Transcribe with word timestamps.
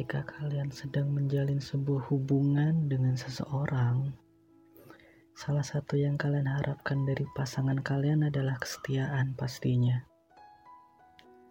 ketika 0.00 0.24
kalian 0.40 0.72
sedang 0.72 1.12
menjalin 1.12 1.60
sebuah 1.60 2.08
hubungan 2.08 2.88
dengan 2.88 3.20
seseorang, 3.20 4.08
salah 5.36 5.60
satu 5.60 5.92
yang 5.92 6.16
kalian 6.16 6.48
harapkan 6.48 7.04
dari 7.04 7.28
pasangan 7.36 7.76
kalian 7.84 8.24
adalah 8.24 8.56
kesetiaan 8.56 9.36
pastinya. 9.36 10.00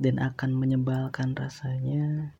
Dan 0.01 0.17
akan 0.17 0.57
menyebalkan 0.57 1.37
rasanya 1.37 2.33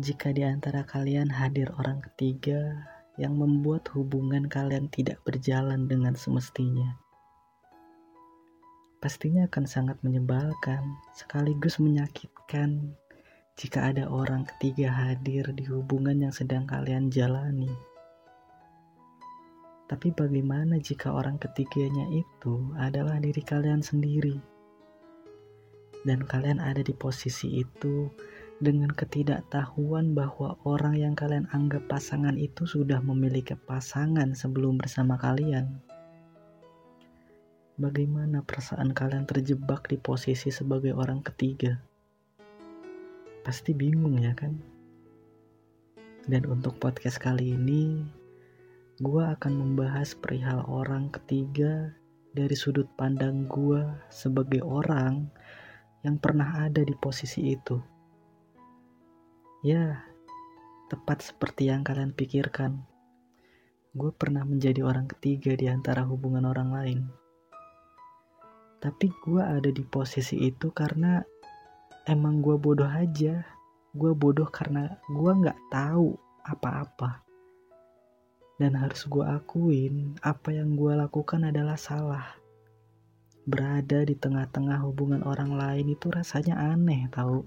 jika 0.00 0.32
di 0.32 0.40
antara 0.40 0.88
kalian 0.88 1.28
hadir 1.28 1.68
orang 1.76 2.00
ketiga 2.00 2.88
yang 3.20 3.36
membuat 3.36 3.92
hubungan 3.92 4.48
kalian 4.48 4.88
tidak 4.88 5.20
berjalan 5.28 5.84
dengan 5.84 6.16
semestinya. 6.16 6.96
Pastinya 9.04 9.44
akan 9.52 9.68
sangat 9.68 10.00
menyebalkan, 10.00 10.96
sekaligus 11.12 11.76
menyakitkan 11.76 12.96
jika 13.60 13.92
ada 13.92 14.08
orang 14.08 14.48
ketiga 14.48 14.88
hadir 14.88 15.44
di 15.52 15.68
hubungan 15.68 16.16
yang 16.16 16.32
sedang 16.32 16.64
kalian 16.64 17.12
jalani. 17.12 17.68
Tapi 19.84 20.16
bagaimana 20.16 20.80
jika 20.80 21.12
orang 21.12 21.36
ketiganya 21.36 22.08
itu 22.08 22.72
adalah 22.80 23.20
diri 23.20 23.44
kalian 23.44 23.84
sendiri? 23.84 24.40
Dan 26.08 26.24
kalian 26.24 26.56
ada 26.56 26.80
di 26.80 26.96
posisi 26.96 27.60
itu 27.60 28.08
dengan 28.64 28.88
ketidaktahuan 28.96 30.16
bahwa 30.16 30.56
orang 30.64 30.96
yang 30.96 31.12
kalian 31.12 31.44
anggap 31.52 31.84
pasangan 31.84 32.40
itu 32.40 32.64
sudah 32.64 33.04
memiliki 33.04 33.52
pasangan 33.60 34.32
sebelum 34.32 34.80
bersama 34.80 35.20
kalian. 35.20 35.84
Bagaimana 37.76 38.40
perasaan 38.40 38.96
kalian 38.96 39.28
terjebak 39.28 39.84
di 39.92 40.00
posisi 40.00 40.48
sebagai 40.48 40.96
orang 40.96 41.20
ketiga? 41.20 41.89
Pasti 43.50 43.74
bingung 43.74 44.14
ya 44.22 44.30
kan? 44.30 44.62
Dan 46.22 46.46
untuk 46.46 46.78
podcast 46.78 47.18
kali 47.18 47.58
ini, 47.58 47.98
gue 49.02 49.24
akan 49.26 49.58
membahas 49.58 50.14
perihal 50.14 50.62
orang 50.70 51.10
ketiga 51.10 51.90
dari 52.30 52.54
sudut 52.54 52.86
pandang 52.94 53.50
gue 53.50 53.82
sebagai 54.06 54.62
orang 54.62 55.26
yang 56.06 56.14
pernah 56.22 56.62
ada 56.62 56.78
di 56.86 56.94
posisi 56.94 57.50
itu. 57.50 57.74
Ya, 59.66 59.98
tepat 60.86 61.18
seperti 61.18 61.74
yang 61.74 61.82
kalian 61.82 62.14
pikirkan. 62.14 62.86
Gue 63.98 64.14
pernah 64.14 64.46
menjadi 64.46 64.86
orang 64.86 65.10
ketiga 65.10 65.58
di 65.58 65.66
antara 65.66 66.06
hubungan 66.06 66.46
orang 66.46 66.70
lain. 66.70 67.00
Tapi 68.78 69.10
gue 69.10 69.42
ada 69.42 69.74
di 69.74 69.82
posisi 69.82 70.38
itu 70.38 70.70
karena 70.70 71.26
emang 72.10 72.42
gue 72.42 72.58
bodoh 72.58 72.90
aja. 72.90 73.46
Gue 73.94 74.10
bodoh 74.18 74.50
karena 74.50 74.98
gue 75.06 75.30
nggak 75.30 75.70
tahu 75.70 76.18
apa-apa. 76.42 77.22
Dan 78.58 78.74
harus 78.74 79.06
gue 79.06 79.22
akuin 79.22 80.18
apa 80.20 80.50
yang 80.50 80.74
gue 80.74 80.92
lakukan 80.98 81.46
adalah 81.46 81.78
salah. 81.78 82.26
Berada 83.46 84.02
di 84.04 84.18
tengah-tengah 84.18 84.84
hubungan 84.84 85.22
orang 85.22 85.54
lain 85.54 85.94
itu 85.94 86.10
rasanya 86.10 86.58
aneh 86.74 87.06
tahu? 87.14 87.46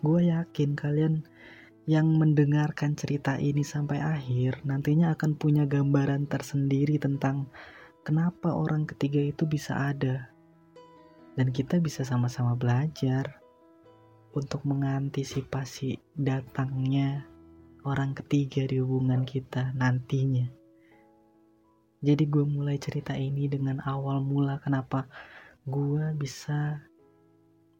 Gue 0.00 0.32
yakin 0.32 0.74
kalian 0.74 1.22
yang 1.86 2.18
mendengarkan 2.18 2.98
cerita 2.98 3.38
ini 3.38 3.62
sampai 3.62 4.02
akhir 4.02 4.66
nantinya 4.66 5.14
akan 5.14 5.38
punya 5.38 5.70
gambaran 5.70 6.26
tersendiri 6.26 6.98
tentang 6.98 7.46
kenapa 8.02 8.50
orang 8.50 8.90
ketiga 8.90 9.22
itu 9.22 9.46
bisa 9.46 9.94
ada 9.94 10.34
dan 11.36 11.52
kita 11.52 11.78
bisa 11.78 12.02
sama-sama 12.02 12.56
belajar 12.56 13.38
untuk 14.32 14.64
mengantisipasi 14.64 16.00
datangnya 16.16 17.28
orang 17.84 18.16
ketiga 18.16 18.64
di 18.64 18.80
hubungan 18.80 19.22
kita 19.22 19.76
nantinya. 19.76 20.48
Jadi 22.00 22.24
gue 22.28 22.44
mulai 22.44 22.76
cerita 22.76 23.16
ini 23.16 23.48
dengan 23.48 23.80
awal 23.84 24.20
mula 24.20 24.60
kenapa 24.60 25.08
gue 25.64 26.12
bisa 26.16 26.80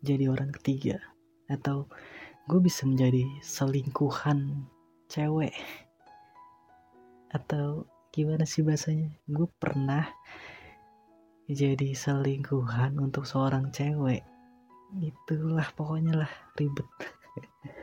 jadi 0.01 0.29
orang 0.29 0.53
ketiga 0.53 1.01
atau 1.49 1.89
gue 2.47 2.61
bisa 2.63 2.87
menjadi 2.87 3.27
selingkuhan 3.43 4.69
cewek 5.11 5.55
atau 7.31 7.85
gimana 8.15 8.49
sih 8.49 8.65
bahasanya 8.65 9.13
gue 9.29 9.49
pernah 9.61 10.09
jadi 11.47 11.95
selingkuhan 11.95 12.99
untuk 12.99 13.23
seorang 13.23 13.71
cewek. 13.71 14.27
Itulah 14.99 15.71
pokoknya 15.79 16.27
lah 16.27 16.33
ribet. 16.59 16.87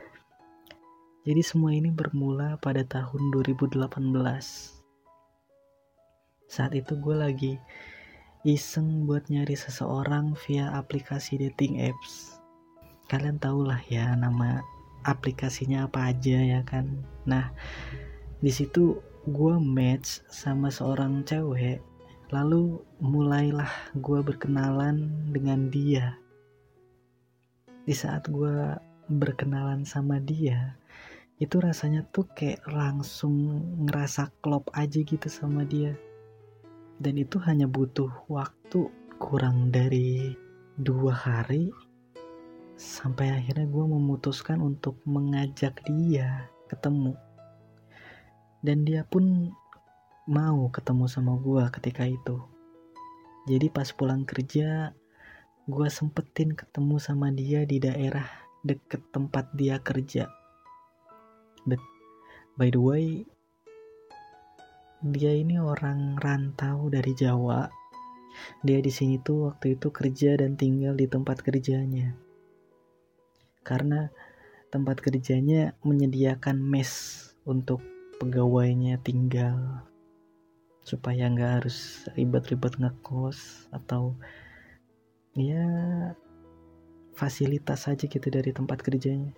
Jadi 1.24 1.40
semua 1.40 1.72
ini 1.72 1.88
bermula 1.88 2.60
pada 2.60 2.84
tahun 2.84 3.32
2018 3.32 3.80
saat 6.44 6.76
itu 6.76 6.94
gue 7.00 7.16
lagi 7.16 7.52
iseng 8.44 9.08
buat 9.08 9.26
nyari 9.32 9.56
seseorang 9.56 10.36
via 10.44 10.70
aplikasi 10.76 11.40
dating 11.40 11.80
apps. 11.80 12.36
Kalian 13.08 13.40
tau 13.40 13.64
lah 13.64 13.80
ya 13.88 14.12
nama 14.12 14.60
aplikasinya 15.08 15.88
apa 15.88 16.12
aja 16.12 16.36
ya 16.36 16.60
kan. 16.62 17.00
Nah 17.24 17.48
di 18.44 18.52
situ 18.52 19.00
gue 19.24 19.54
match 19.56 20.20
sama 20.28 20.68
seorang 20.68 21.24
cewek 21.24 21.80
Lalu 22.34 22.82
mulailah 22.98 23.94
gue 23.94 24.18
berkenalan 24.26 25.06
dengan 25.30 25.70
dia. 25.70 26.18
Di 27.86 27.94
saat 27.94 28.26
gue 28.26 28.74
berkenalan 29.06 29.86
sama 29.86 30.18
dia, 30.18 30.74
itu 31.38 31.62
rasanya 31.62 32.02
tuh 32.10 32.26
kayak 32.34 32.66
langsung 32.66 33.62
ngerasa 33.86 34.34
klop 34.42 34.66
aja 34.74 34.98
gitu 34.98 35.30
sama 35.30 35.62
dia. 35.62 35.94
Dan 36.98 37.22
itu 37.22 37.38
hanya 37.46 37.70
butuh 37.70 38.10
waktu 38.26 38.90
kurang 39.22 39.70
dari 39.70 40.34
dua 40.74 41.14
hari 41.14 41.70
sampai 42.74 43.30
akhirnya 43.30 43.70
gue 43.70 43.86
memutuskan 43.86 44.58
untuk 44.58 44.98
mengajak 45.06 45.78
dia 45.86 46.50
ketemu. 46.66 47.14
Dan 48.58 48.82
dia 48.82 49.06
pun 49.06 49.54
mau 50.24 50.72
ketemu 50.72 51.04
sama 51.04 51.36
gue 51.36 51.68
ketika 51.68 52.08
itu. 52.08 52.40
Jadi 53.44 53.68
pas 53.68 53.84
pulang 53.92 54.24
kerja, 54.24 54.96
gue 55.68 55.88
sempetin 55.92 56.56
ketemu 56.56 56.96
sama 56.96 57.28
dia 57.28 57.68
di 57.68 57.76
daerah 57.76 58.24
deket 58.64 59.04
tempat 59.12 59.52
dia 59.52 59.76
kerja. 59.84 60.32
But 61.68 61.80
by 62.56 62.72
the 62.72 62.80
way, 62.80 63.28
dia 65.04 65.36
ini 65.36 65.60
orang 65.60 66.16
rantau 66.16 66.88
dari 66.88 67.12
Jawa. 67.12 67.68
Dia 68.64 68.80
di 68.80 68.88
sini 68.88 69.20
tuh 69.20 69.52
waktu 69.52 69.76
itu 69.76 69.92
kerja 69.92 70.40
dan 70.40 70.56
tinggal 70.56 70.96
di 70.96 71.04
tempat 71.04 71.44
kerjanya. 71.44 72.16
Karena 73.60 74.08
tempat 74.72 75.04
kerjanya 75.04 75.76
menyediakan 75.84 76.64
mes 76.64 77.20
untuk 77.44 77.84
pegawainya 78.16 78.96
tinggal 79.04 79.84
supaya 80.84 81.32
nggak 81.32 81.64
harus 81.64 82.04
ribet-ribet 82.12 82.76
ngekos 82.76 83.72
atau 83.72 84.12
ya 85.32 85.64
fasilitas 87.16 87.88
saja 87.88 88.04
gitu 88.04 88.28
dari 88.28 88.52
tempat 88.52 88.84
kerjanya. 88.84 89.32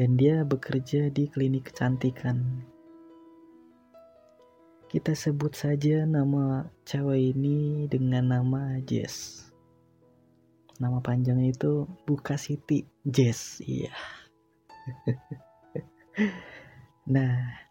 Dan 0.00 0.16
dia 0.16 0.48
bekerja 0.48 1.12
di 1.12 1.28
klinik 1.28 1.68
kecantikan. 1.68 2.64
Kita 4.90 5.14
sebut 5.14 5.54
saja 5.54 6.08
nama 6.08 6.66
cewek 6.88 7.36
ini 7.36 7.84
dengan 7.86 8.32
nama 8.32 8.80
Jess. 8.80 9.46
Nama 10.80 11.04
panjangnya 11.04 11.52
itu 11.52 11.84
Buka 12.08 12.40
Siti 12.40 12.88
Jess 13.04 13.60
iya. 13.60 13.92
Nah 17.14 17.69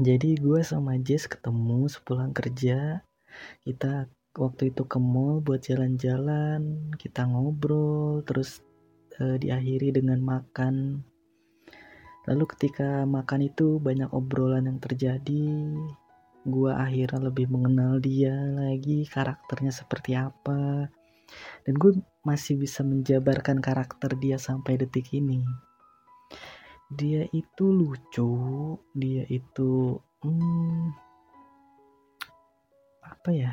jadi 0.00 0.32
gue 0.40 0.64
sama 0.64 0.96
Jess 0.96 1.28
ketemu 1.28 1.84
sepulang 1.92 2.32
kerja. 2.32 3.04
Kita 3.60 4.08
waktu 4.32 4.72
itu 4.72 4.88
ke 4.88 4.96
mall 4.96 5.44
buat 5.44 5.60
jalan-jalan 5.60 6.88
kita 6.96 7.28
ngobrol 7.28 8.24
terus 8.24 8.64
e, 9.20 9.36
diakhiri 9.36 9.92
dengan 9.92 10.24
makan. 10.24 11.04
Lalu 12.24 12.44
ketika 12.56 13.04
makan 13.04 13.52
itu 13.52 13.76
banyak 13.76 14.08
obrolan 14.16 14.72
yang 14.72 14.80
terjadi 14.80 15.76
gue 16.48 16.72
akhirnya 16.72 17.28
lebih 17.28 17.52
mengenal 17.52 18.00
dia 18.00 18.32
lagi 18.56 19.04
karakternya 19.04 19.68
seperti 19.68 20.16
apa. 20.16 20.88
Dan 21.68 21.76
gue 21.76 22.00
masih 22.24 22.56
bisa 22.56 22.80
menjabarkan 22.80 23.60
karakter 23.60 24.16
dia 24.16 24.40
sampai 24.40 24.80
detik 24.80 25.12
ini 25.12 25.44
dia 26.90 27.22
itu 27.30 27.70
lucu 27.70 28.34
dia 28.98 29.22
itu 29.30 29.94
hmm, 30.26 30.90
apa 33.06 33.30
ya? 33.30 33.52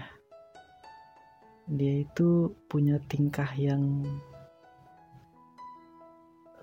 Dia 1.68 2.02
itu 2.02 2.56
punya 2.72 2.98
tingkah 3.06 3.52
yang 3.60 4.02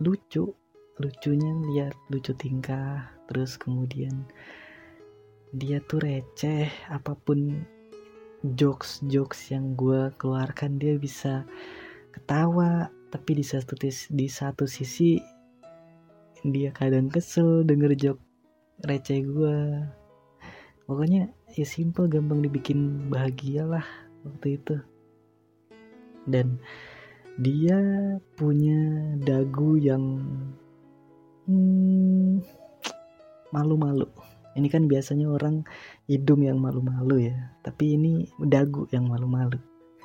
lucu. 0.00 0.50
Lucunya 0.98 1.52
lihat 1.68 1.94
lucu 2.10 2.32
tingkah 2.34 3.12
terus 3.26 3.58
kemudian 3.58 4.24
dia 5.54 5.82
tuh 5.84 6.02
receh 6.02 6.70
apa 6.90 7.14
pun 7.18 7.66
jokes 8.56 9.02
jokes 9.06 9.50
yang 9.50 9.74
gue 9.78 10.10
keluarkan 10.18 10.80
dia 10.80 10.98
bisa 10.98 11.46
ketawa. 12.10 12.90
Tapi 13.12 13.30
di 13.38 13.44
satu 13.46 13.78
di 14.10 14.26
satu 14.26 14.66
sisi 14.66 15.20
dia 16.44 16.68
kadang 16.76 17.08
kesel 17.08 17.64
denger 17.64 17.96
jok 17.96 18.18
receh 18.84 19.24
gue 19.24 19.80
pokoknya 20.84 21.32
ya 21.56 21.64
simple 21.64 22.04
gampang 22.04 22.44
dibikin 22.44 23.08
bahagia 23.08 23.64
lah 23.64 23.86
waktu 24.28 24.60
itu. 24.60 24.76
Dan 26.28 26.60
dia 27.40 27.80
punya 28.36 28.76
dagu 29.24 29.80
yang 29.80 30.20
hmm, 31.48 32.44
malu-malu. 33.48 34.04
Ini 34.54 34.70
kan 34.70 34.84
biasanya 34.84 35.32
orang 35.32 35.64
hidung 36.06 36.46
yang 36.46 36.60
malu-malu 36.60 37.26
ya 37.26 37.56
tapi 37.64 37.96
ini 37.96 38.28
dagu 38.36 38.84
yang 38.92 39.08
malu-malu. 39.08 39.56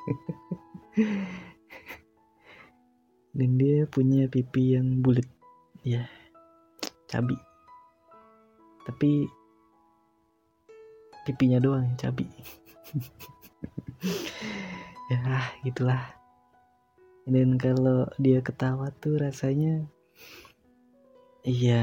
Dan 3.36 3.60
dia 3.60 3.84
punya 3.86 4.26
pipi 4.26 4.74
yang 4.74 5.04
bulat. 5.04 5.28
Ya 5.86 6.10
cabi. 7.10 7.34
Tapi 8.86 9.26
pipinya 11.26 11.58
doang 11.58 11.82
yang 11.84 11.98
cabi. 11.98 12.26
Ya 15.10 15.42
gitulah. 15.66 16.14
Dan 17.26 17.58
kalau 17.58 18.06
dia 18.14 18.38
ketawa 18.46 18.94
tuh 19.02 19.18
rasanya 19.18 19.82
iya 21.42 21.82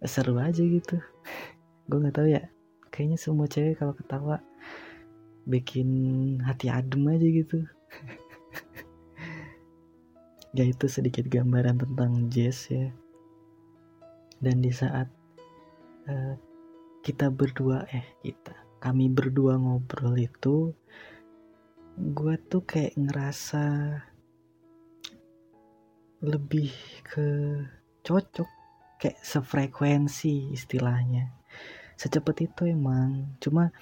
seru 0.00 0.40
aja 0.40 0.64
gitu. 0.64 0.96
Gue 1.84 2.00
nggak 2.00 2.16
tahu 2.16 2.32
ya. 2.32 2.48
Kayaknya 2.88 3.18
semua 3.20 3.44
cewek 3.44 3.76
kalau 3.76 3.92
ketawa 3.92 4.40
bikin 5.48 5.88
hati 6.44 6.68
adem 6.68 7.08
aja 7.08 7.24
gitu 7.24 7.64
ya 10.56 10.64
itu 10.64 10.86
sedikit 10.88 11.28
gambaran 11.28 11.80
tentang 11.82 12.28
jazz 12.32 12.68
ya. 12.72 12.88
Dan 14.38 14.62
di 14.62 14.70
saat 14.70 15.10
uh, 16.08 16.34
kita 17.02 17.28
berdua 17.32 17.84
eh 17.90 18.06
kita 18.22 18.54
kami 18.78 19.10
berdua 19.10 19.58
ngobrol 19.58 20.14
itu 20.14 20.70
gue 21.98 22.34
tuh 22.46 22.62
kayak 22.62 22.94
ngerasa 22.94 23.64
lebih 26.22 26.70
ke 27.02 27.26
cocok 28.06 28.48
kayak 28.98 29.18
sefrekuensi 29.22 30.54
istilahnya. 30.54 31.34
Secepat 31.98 32.46
itu 32.46 32.70
emang 32.70 33.34
cuma 33.42 33.74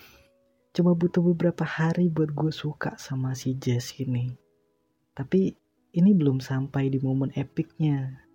cuma 0.73 0.93
butuh 0.93 1.25
beberapa 1.33 1.65
hari 1.65 2.09
buat 2.13 2.33
gue 2.33 2.53
suka 2.53 2.97
sama 2.97 3.33
si 3.37 3.57
Jess 3.57 3.97
ini. 4.01 4.33
Tapi 5.17 5.57
ini 5.97 6.13
belum 6.13 6.45
sampai 6.45 6.93
di 6.93 7.01
momen 7.01 7.33
epicnya 7.33 8.27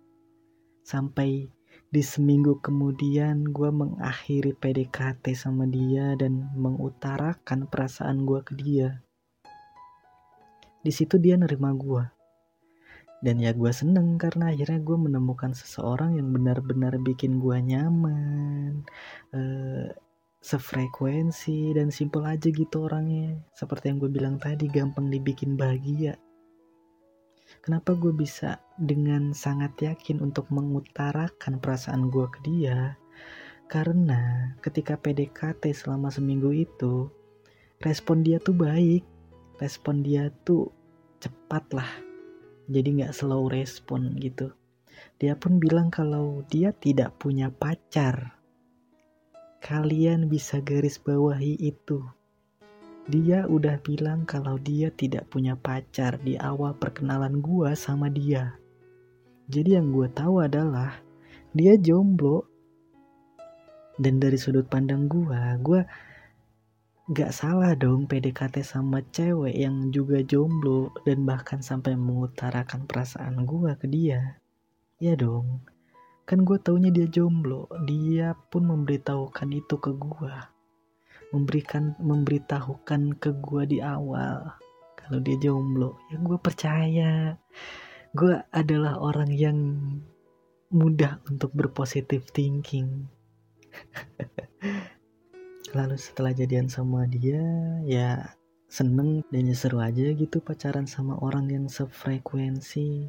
sampai 0.82 1.46
di 1.92 2.00
seminggu 2.00 2.58
kemudian 2.64 3.52
gue 3.52 3.68
mengakhiri 3.68 4.56
PDKT 4.56 5.36
sama 5.36 5.68
dia 5.68 6.16
dan 6.16 6.48
mengutarakan 6.56 7.68
perasaan 7.68 8.24
gue 8.24 8.40
ke 8.40 8.52
dia. 8.56 9.04
Di 10.80 10.88
situ 10.88 11.20
dia 11.20 11.36
nerima 11.36 11.70
gue. 11.76 12.04
Dan 13.22 13.38
ya 13.38 13.54
gue 13.54 13.70
seneng 13.70 14.18
karena 14.18 14.50
akhirnya 14.50 14.82
gue 14.82 14.98
menemukan 14.98 15.54
seseorang 15.54 16.18
yang 16.18 16.32
benar-benar 16.32 16.96
bikin 16.98 17.38
gue 17.38 17.60
nyaman. 17.60 18.82
Uh, 19.30 19.92
sefrekuensi 20.42 21.76
dan 21.76 21.94
simpel 21.94 22.24
aja 22.24 22.50
gitu 22.50 22.88
orangnya. 22.88 23.36
Seperti 23.54 23.92
yang 23.92 24.00
gue 24.02 24.10
bilang 24.10 24.40
tadi 24.40 24.66
gampang 24.66 25.12
dibikin 25.12 25.54
bahagia. 25.54 26.18
Kenapa 27.62 27.94
gue 27.94 28.10
bisa 28.10 28.58
dengan 28.74 29.30
sangat 29.30 29.78
yakin 29.78 30.18
untuk 30.18 30.50
mengutarakan 30.50 31.62
perasaan 31.62 32.10
gue 32.10 32.26
ke 32.26 32.42
dia? 32.42 32.98
Karena 33.70 34.50
ketika 34.58 34.98
PDKT 34.98 35.70
selama 35.70 36.10
seminggu 36.10 36.50
itu, 36.50 37.06
respon 37.78 38.26
dia 38.26 38.42
tuh 38.42 38.58
baik. 38.58 39.06
Respon 39.62 40.02
dia 40.02 40.34
tuh 40.42 40.74
cepat 41.22 41.70
lah. 41.70 41.86
Jadi 42.66 43.06
gak 43.06 43.14
slow 43.14 43.46
respon 43.46 44.18
gitu. 44.18 44.50
Dia 45.22 45.38
pun 45.38 45.62
bilang 45.62 45.86
kalau 45.86 46.42
dia 46.50 46.74
tidak 46.74 47.14
punya 47.22 47.46
pacar. 47.54 48.42
Kalian 49.62 50.26
bisa 50.26 50.58
garis 50.58 50.98
bawahi 50.98 51.54
itu 51.62 52.02
dia 53.10 53.50
udah 53.50 53.82
bilang 53.82 54.22
kalau 54.22 54.62
dia 54.62 54.86
tidak 54.94 55.26
punya 55.26 55.58
pacar 55.58 56.22
di 56.22 56.38
awal 56.38 56.78
perkenalan 56.78 57.42
gua 57.42 57.74
sama 57.74 58.06
dia. 58.06 58.54
Jadi 59.50 59.74
yang 59.74 59.90
gue 59.90 60.06
tahu 60.06 60.38
adalah 60.38 61.02
dia 61.50 61.74
jomblo. 61.74 62.46
Dan 63.98 64.22
dari 64.22 64.38
sudut 64.38 64.70
pandang 64.70 65.10
gua, 65.10 65.58
gua 65.58 65.82
gak 67.10 67.34
salah 67.34 67.74
dong 67.74 68.06
PDKT 68.06 68.62
sama 68.62 69.02
cewek 69.10 69.58
yang 69.58 69.90
juga 69.90 70.22
jomblo 70.22 70.94
dan 71.02 71.26
bahkan 71.26 71.58
sampai 71.58 71.98
mengutarakan 71.98 72.86
perasaan 72.86 73.42
gua 73.42 73.74
ke 73.74 73.90
dia. 73.90 74.38
Ya 75.02 75.18
dong, 75.18 75.66
kan 76.22 76.46
gue 76.46 76.54
taunya 76.62 76.94
dia 76.94 77.10
jomblo, 77.10 77.66
dia 77.82 78.38
pun 78.54 78.62
memberitahukan 78.62 79.50
itu 79.50 79.74
ke 79.82 79.90
gua 79.90 80.51
memberikan 81.32 81.96
memberitahukan 81.96 83.16
ke 83.16 83.32
gue 83.40 83.62
di 83.66 83.78
awal. 83.80 84.52
Kalau 84.94 85.18
dia 85.18 85.36
jomblo 85.40 85.98
ya 86.12 86.20
gue 86.20 86.38
percaya. 86.38 87.12
Gue 88.12 88.36
adalah 88.52 89.00
orang 89.00 89.32
yang 89.32 89.58
mudah 90.68 91.24
untuk 91.26 91.56
berpositif 91.56 92.28
thinking. 92.36 93.08
Lalu 95.76 95.96
setelah 95.96 96.36
jadian 96.36 96.68
sama 96.68 97.08
dia 97.08 97.40
ya 97.88 98.36
seneng 98.68 99.24
dan 99.32 99.48
ya 99.48 99.56
seru 99.56 99.80
aja 99.80 100.12
gitu 100.12 100.44
pacaran 100.44 100.84
sama 100.84 101.16
orang 101.24 101.48
yang 101.48 101.66
sefrekuensi. 101.72 103.08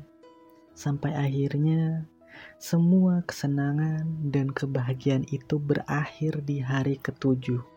Sampai 0.72 1.12
akhirnya 1.12 2.08
semua 2.56 3.22
kesenangan 3.28 4.32
dan 4.32 4.50
kebahagiaan 4.50 5.28
itu 5.30 5.60
berakhir 5.60 6.42
di 6.48 6.64
hari 6.64 6.98
ketujuh 6.98 7.73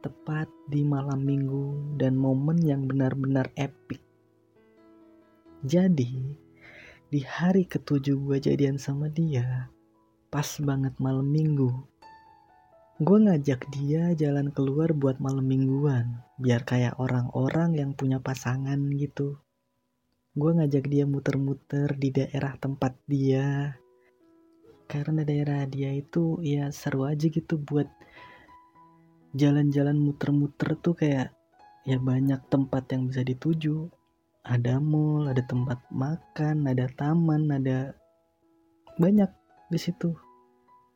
tepat 0.00 0.50
di 0.68 0.84
malam 0.84 1.22
minggu 1.24 1.96
dan 2.00 2.16
momen 2.16 2.60
yang 2.60 2.84
benar-benar 2.84 3.48
epic. 3.56 4.00
Jadi, 5.66 6.36
di 7.06 7.20
hari 7.22 7.64
ketujuh 7.64 8.18
gue 8.18 8.38
jadian 8.42 8.76
sama 8.76 9.06
dia, 9.08 9.70
pas 10.28 10.46
banget 10.60 10.92
malam 10.98 11.26
minggu. 11.26 11.70
Gue 12.96 13.18
ngajak 13.20 13.68
dia 13.72 14.16
jalan 14.16 14.48
keluar 14.52 14.96
buat 14.96 15.20
malam 15.20 15.44
mingguan, 15.44 16.24
biar 16.40 16.64
kayak 16.64 16.96
orang-orang 16.96 17.76
yang 17.76 17.92
punya 17.92 18.20
pasangan 18.20 18.78
gitu. 18.96 19.36
Gue 20.36 20.52
ngajak 20.56 20.88
dia 20.88 21.04
muter-muter 21.04 21.92
di 21.96 22.12
daerah 22.12 22.56
tempat 22.56 22.96
dia, 23.04 23.76
karena 24.86 25.26
daerah 25.26 25.66
dia 25.66 25.90
itu 25.92 26.38
ya 26.40 26.70
seru 26.70 27.04
aja 27.04 27.26
gitu 27.26 27.58
buat 27.58 27.90
jalan-jalan 29.36 30.00
muter-muter 30.00 30.80
tuh 30.80 30.96
kayak 30.96 31.36
ya 31.86 32.00
banyak 32.00 32.40
tempat 32.48 32.88
yang 32.90 33.06
bisa 33.12 33.22
dituju. 33.22 33.92
Ada 34.46 34.78
mall 34.78 35.28
ada 35.28 35.42
tempat 35.42 35.82
makan 35.90 36.70
ada 36.70 36.86
taman 36.96 37.50
ada 37.52 37.92
banyak 38.96 39.30
di 39.68 39.78
situ. 39.78 40.16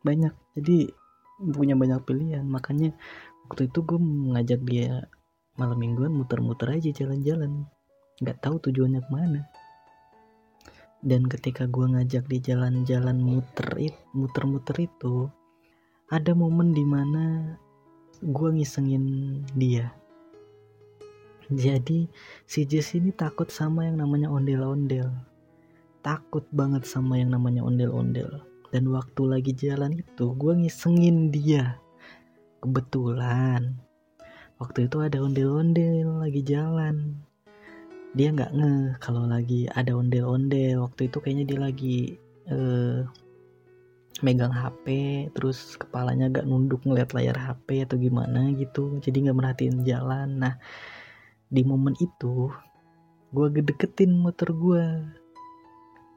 Banyak. 0.01 0.33
Jadi 0.57 0.89
punya 1.53 1.77
banyak 1.77 2.01
pilihan. 2.03 2.43
Makanya 2.43 2.91
waktu 3.47 3.69
itu 3.69 3.79
gue 3.85 3.99
ngajak 4.01 4.61
dia 4.65 5.05
malam 5.55 5.77
mingguan 5.77 6.11
muter-muter 6.11 6.73
aja 6.73 6.89
jalan-jalan. 6.89 7.69
Nggak 8.19 8.37
tahu 8.41 8.57
tujuannya 8.57 9.01
ke 9.05 9.11
mana. 9.13 9.41
Dan 11.01 11.25
ketika 11.25 11.65
gue 11.65 11.85
ngajak 11.85 12.29
di 12.29 12.37
jalan-jalan 12.41 13.17
muter 13.17 13.73
muter-muter 14.13 14.85
itu 14.85 15.29
ada 16.13 16.37
momen 16.37 16.77
di 16.77 16.85
mana 16.85 17.55
gue 18.21 18.49
ngisengin 18.53 19.05
dia. 19.57 19.89
Jadi 21.51 22.07
si 22.47 22.63
Jess 22.63 22.95
ini 22.95 23.11
takut 23.11 23.49
sama 23.51 23.83
yang 23.89 23.99
namanya 23.99 24.31
ondel-ondel. 24.31 25.11
Takut 26.05 26.45
banget 26.53 26.87
sama 26.87 27.19
yang 27.19 27.33
namanya 27.33 27.65
ondel-ondel. 27.65 28.45
Dan 28.71 28.87
waktu 28.93 29.21
lagi 29.27 29.51
jalan 29.51 29.99
itu 29.99 30.31
gue 30.37 30.53
ngisengin 30.53 31.33
dia. 31.33 31.75
Kebetulan 32.61 33.75
waktu 34.61 34.85
itu 34.85 35.01
ada 35.01 35.17
ondel-ondel 35.19 36.21
lagi 36.23 36.45
jalan. 36.45 37.19
Dia 38.13 38.31
nggak 38.31 38.53
nge 38.53 38.73
kalau 39.03 39.25
lagi 39.27 39.65
ada 39.73 39.97
ondel-ondel. 39.97 40.87
Waktu 40.87 41.09
itu 41.09 41.17
kayaknya 41.19 41.45
dia 41.51 41.59
lagi 41.59 41.97
uh, 42.47 43.03
megang 44.19 44.51
HP 44.51 44.85
terus 45.31 45.79
kepalanya 45.79 46.27
gak 46.27 46.43
nunduk 46.43 46.83
ngeliat 46.83 47.15
layar 47.15 47.39
HP 47.39 47.87
atau 47.87 47.95
gimana 47.95 48.51
gitu 48.59 48.99
jadi 48.99 49.31
nggak 49.31 49.37
merhatiin 49.39 49.87
jalan. 49.87 50.29
Nah 50.43 50.53
di 51.47 51.63
momen 51.63 51.95
itu 52.03 52.51
gue 53.31 53.47
gedeketin 53.47 54.11
motor 54.11 54.51
gue 54.51 54.85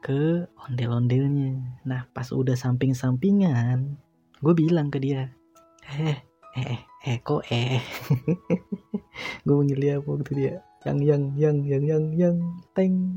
ke 0.02 0.50
ondel-ondelnya. 0.66 1.80
Nah 1.86 2.10
pas 2.10 2.28
udah 2.34 2.58
samping-sampingan 2.58 3.94
gue 4.42 4.54
bilang 4.58 4.90
ke 4.92 4.98
dia 5.00 5.32
eh 5.88 6.18
eh 6.58 6.80
eh 7.06 7.16
kok 7.24 7.46
eh 7.48 7.80
gue 9.46 9.54
manggil 9.54 9.80
dia 9.80 9.96
waktu 10.00 10.32
dia 10.34 10.54
yang 10.84 11.00
yang 11.00 11.22
yang 11.40 11.56
yang 11.64 11.82
yang 11.84 12.04
yang 12.12 12.36
teng. 12.76 13.16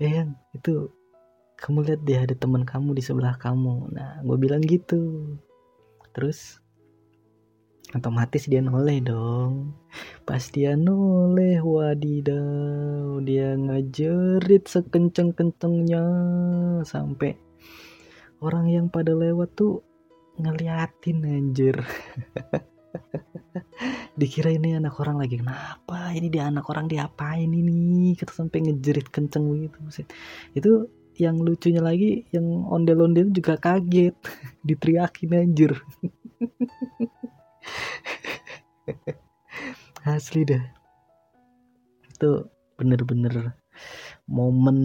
Ya 0.00 0.08
yang 0.24 0.30
itu 0.56 0.88
kamu 1.66 1.82
lihat 1.82 2.00
deh 2.06 2.14
ada 2.14 2.34
teman 2.38 2.62
kamu 2.62 2.94
di 2.94 3.02
sebelah 3.02 3.34
kamu. 3.42 3.90
Nah 3.90 4.22
gue 4.22 4.38
bilang 4.38 4.62
gitu. 4.62 5.34
Terus 6.14 6.62
otomatis 7.90 8.46
dia 8.46 8.62
noleh 8.62 9.02
dong. 9.02 9.74
Pas 10.22 10.38
dia 10.54 10.78
noleh 10.78 11.58
wadidaw 11.58 13.18
dia 13.18 13.58
ngajerit 13.58 14.62
sekenceng-kencengnya. 14.62 16.06
Sampai 16.86 17.34
orang 18.38 18.70
yang 18.70 18.86
pada 18.86 19.10
lewat 19.10 19.58
tuh 19.58 19.82
ngeliatin 20.38 21.18
anjir. 21.26 21.82
Dikira 24.22 24.54
ini 24.54 24.78
anak 24.78 25.02
orang 25.02 25.18
lagi 25.18 25.42
kenapa? 25.42 26.14
Ini 26.14 26.30
dia 26.30 26.46
anak 26.46 26.70
orang 26.70 26.86
diapain 26.86 27.50
ini? 27.50 28.14
Kita 28.14 28.30
sampai 28.30 28.70
ngejerit 28.70 29.10
kenceng 29.10 29.50
gitu 29.66 30.06
itu 30.54 30.86
yang 31.16 31.40
lucunya 31.40 31.80
lagi 31.80 32.28
yang 32.32 32.68
ondel-ondel 32.68 33.32
juga 33.32 33.56
kaget. 33.56 34.16
Diteriakin 34.68 35.32
anjir. 35.32 35.72
Asli 40.06 40.46
dah. 40.46 40.62
Itu 42.06 42.48
bener-bener 42.76 43.56
momen 44.28 44.78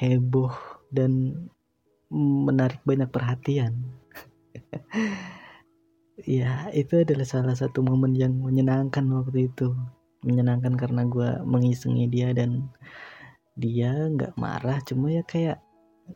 heboh 0.00 0.52
dan 0.92 1.44
menarik 2.12 2.80
banyak 2.84 3.08
perhatian. 3.08 3.72
Ya 6.22 6.70
itu 6.70 7.02
adalah 7.02 7.26
salah 7.26 7.56
satu 7.56 7.82
momen 7.82 8.14
yang 8.14 8.36
menyenangkan 8.36 9.02
waktu 9.10 9.50
itu. 9.50 9.74
Menyenangkan 10.22 10.78
karena 10.78 11.02
gue 11.08 11.40
mengisengi 11.42 12.06
dia 12.06 12.30
dan 12.30 12.70
dia 13.56 13.92
nggak 14.08 14.34
marah 14.40 14.80
cuma 14.84 15.12
ya 15.12 15.22
kayak 15.24 15.60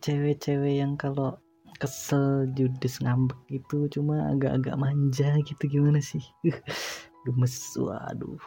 cewek-cewek 0.00 0.80
yang 0.80 0.96
kalau 0.96 1.36
kesel 1.76 2.48
judes 2.56 3.04
ngambek 3.04 3.36
gitu 3.52 3.84
cuma 3.92 4.32
agak-agak 4.32 4.76
manja 4.80 5.36
gitu 5.44 5.62
gimana 5.68 6.00
sih? 6.00 6.24
Gemes 7.24 7.56
waduh. 7.76 8.40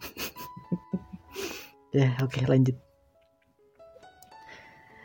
Ya 1.92 2.16
oke 2.24 2.40
okay, 2.40 2.48
lanjut. 2.48 2.72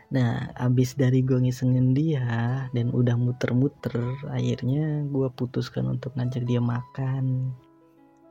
Nah, 0.08 0.56
abis 0.56 0.96
dari 0.96 1.20
gue 1.20 1.36
ngisengin 1.36 1.92
dia 1.92 2.24
dan 2.72 2.88
udah 2.96 3.12
muter-muter, 3.20 3.92
akhirnya 4.32 5.04
gue 5.04 5.28
putuskan 5.36 5.84
untuk 5.84 6.16
ngajak 6.16 6.48
dia 6.48 6.64
makan. 6.64 7.52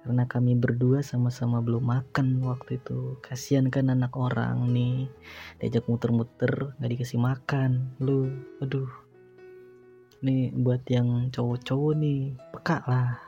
Karena 0.07 0.23
kami 0.23 0.55
berdua 0.55 1.03
sama-sama 1.03 1.59
belum 1.59 1.83
makan 1.83 2.39
waktu 2.47 2.79
itu. 2.79 3.19
Kasian 3.19 3.67
kan 3.67 3.91
anak 3.91 4.15
orang 4.15 4.71
nih, 4.71 5.11
diajak 5.59 5.83
muter-muter, 5.91 6.71
gak 6.79 6.87
dikasih 6.95 7.19
makan. 7.19 7.91
Lu, 7.99 8.31
aduh. 8.63 8.87
Nih 10.23 10.55
buat 10.55 10.87
yang 10.87 11.27
cowok-cowok 11.27 11.93
nih, 11.99 12.39
peka 12.55 12.87
lah. 12.87 13.19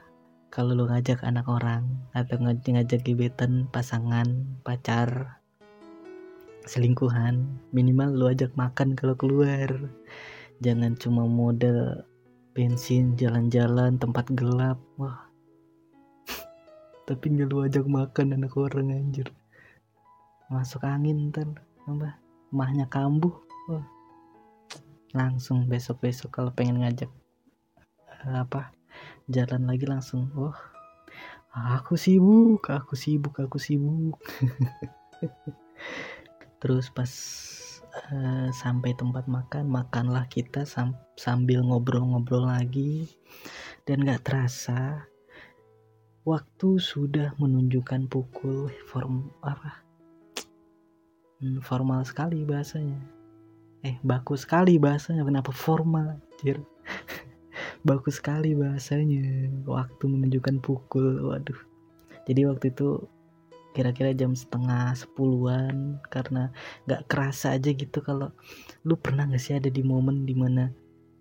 Kalau 0.48 0.72
lu 0.72 0.88
ngajak 0.88 1.20
anak 1.28 1.52
orang 1.52 1.84
atau 2.16 2.40
ngajak 2.40 3.04
gebetan 3.04 3.68
pasangan, 3.68 4.56
pacar, 4.64 5.36
selingkuhan 6.70 7.46
minimal 7.74 8.14
lu 8.14 8.26
ajak 8.30 8.54
makan 8.54 8.94
kalau 8.94 9.18
keluar 9.18 9.90
jangan 10.62 10.94
cuma 11.02 11.26
modal 11.26 12.06
bensin 12.54 13.16
jalan-jalan 13.16 13.98
tempat 13.98 14.30
gelap 14.38 14.78
wah 15.00 15.29
tapi 17.10 17.34
nggak 17.34 17.50
lu 17.50 17.66
ajak 17.66 17.90
makan 17.90 18.38
anak 18.38 18.54
orang 18.54 18.94
anjir. 18.94 19.26
Masuk 20.46 20.86
angin 20.86 21.34
ntar 21.34 21.50
apa? 21.90 22.22
Mahnya 22.54 22.86
kambuh. 22.86 23.34
Wah. 23.66 23.82
Langsung 25.18 25.66
besok-besok 25.66 26.30
kalau 26.30 26.54
pengen 26.54 26.86
ngajak 26.86 27.10
apa 28.30 28.70
jalan 29.26 29.66
lagi 29.66 29.90
langsung. 29.90 30.30
Wah. 30.38 30.54
Aku 31.82 31.98
sibuk 31.98 32.70
aku 32.70 32.94
sibuk 32.94 33.42
aku 33.42 33.58
sibuk. 33.58 34.22
Terus 36.62 36.94
pas 36.94 37.10
uh, 38.14 38.54
sampai 38.54 38.94
tempat 38.94 39.26
makan 39.26 39.66
makanlah 39.66 40.30
kita 40.30 40.62
sam 40.70 40.94
sambil 41.18 41.66
ngobrol-ngobrol 41.66 42.46
lagi. 42.46 43.10
Dan 43.82 44.06
gak 44.06 44.30
terasa 44.30 45.09
waktu 46.30 46.78
sudah 46.78 47.34
menunjukkan 47.42 48.06
pukul 48.06 48.70
form 48.86 49.34
apa? 49.42 49.82
Hmm, 51.42 51.58
formal 51.66 52.06
sekali 52.06 52.46
bahasanya. 52.46 53.02
Eh 53.82 53.98
baku 54.06 54.38
sekali 54.38 54.78
bahasanya. 54.78 55.26
Kenapa 55.26 55.50
formal 55.50 56.22
anjir? 56.22 56.62
Baku 57.88 58.12
sekali 58.12 58.54
bahasanya. 58.54 59.48
Waktu 59.64 60.04
menunjukkan 60.06 60.62
pukul 60.62 61.32
waduh. 61.32 61.58
Jadi 62.28 62.46
waktu 62.46 62.76
itu 62.76 63.08
kira-kira 63.74 64.12
jam 64.14 64.36
setengah 64.36 64.94
sepuluhan 64.94 65.98
karena 66.12 66.52
nggak 66.86 67.08
kerasa 67.08 67.56
aja 67.56 67.72
gitu 67.72 68.04
kalau 68.04 68.36
lu 68.84 69.00
pernah 69.00 69.30
nggak 69.30 69.40
sih 69.40 69.56
ada 69.56 69.70
di 69.72 69.86
momen 69.86 70.28
di 70.28 70.36
mana 70.36 70.74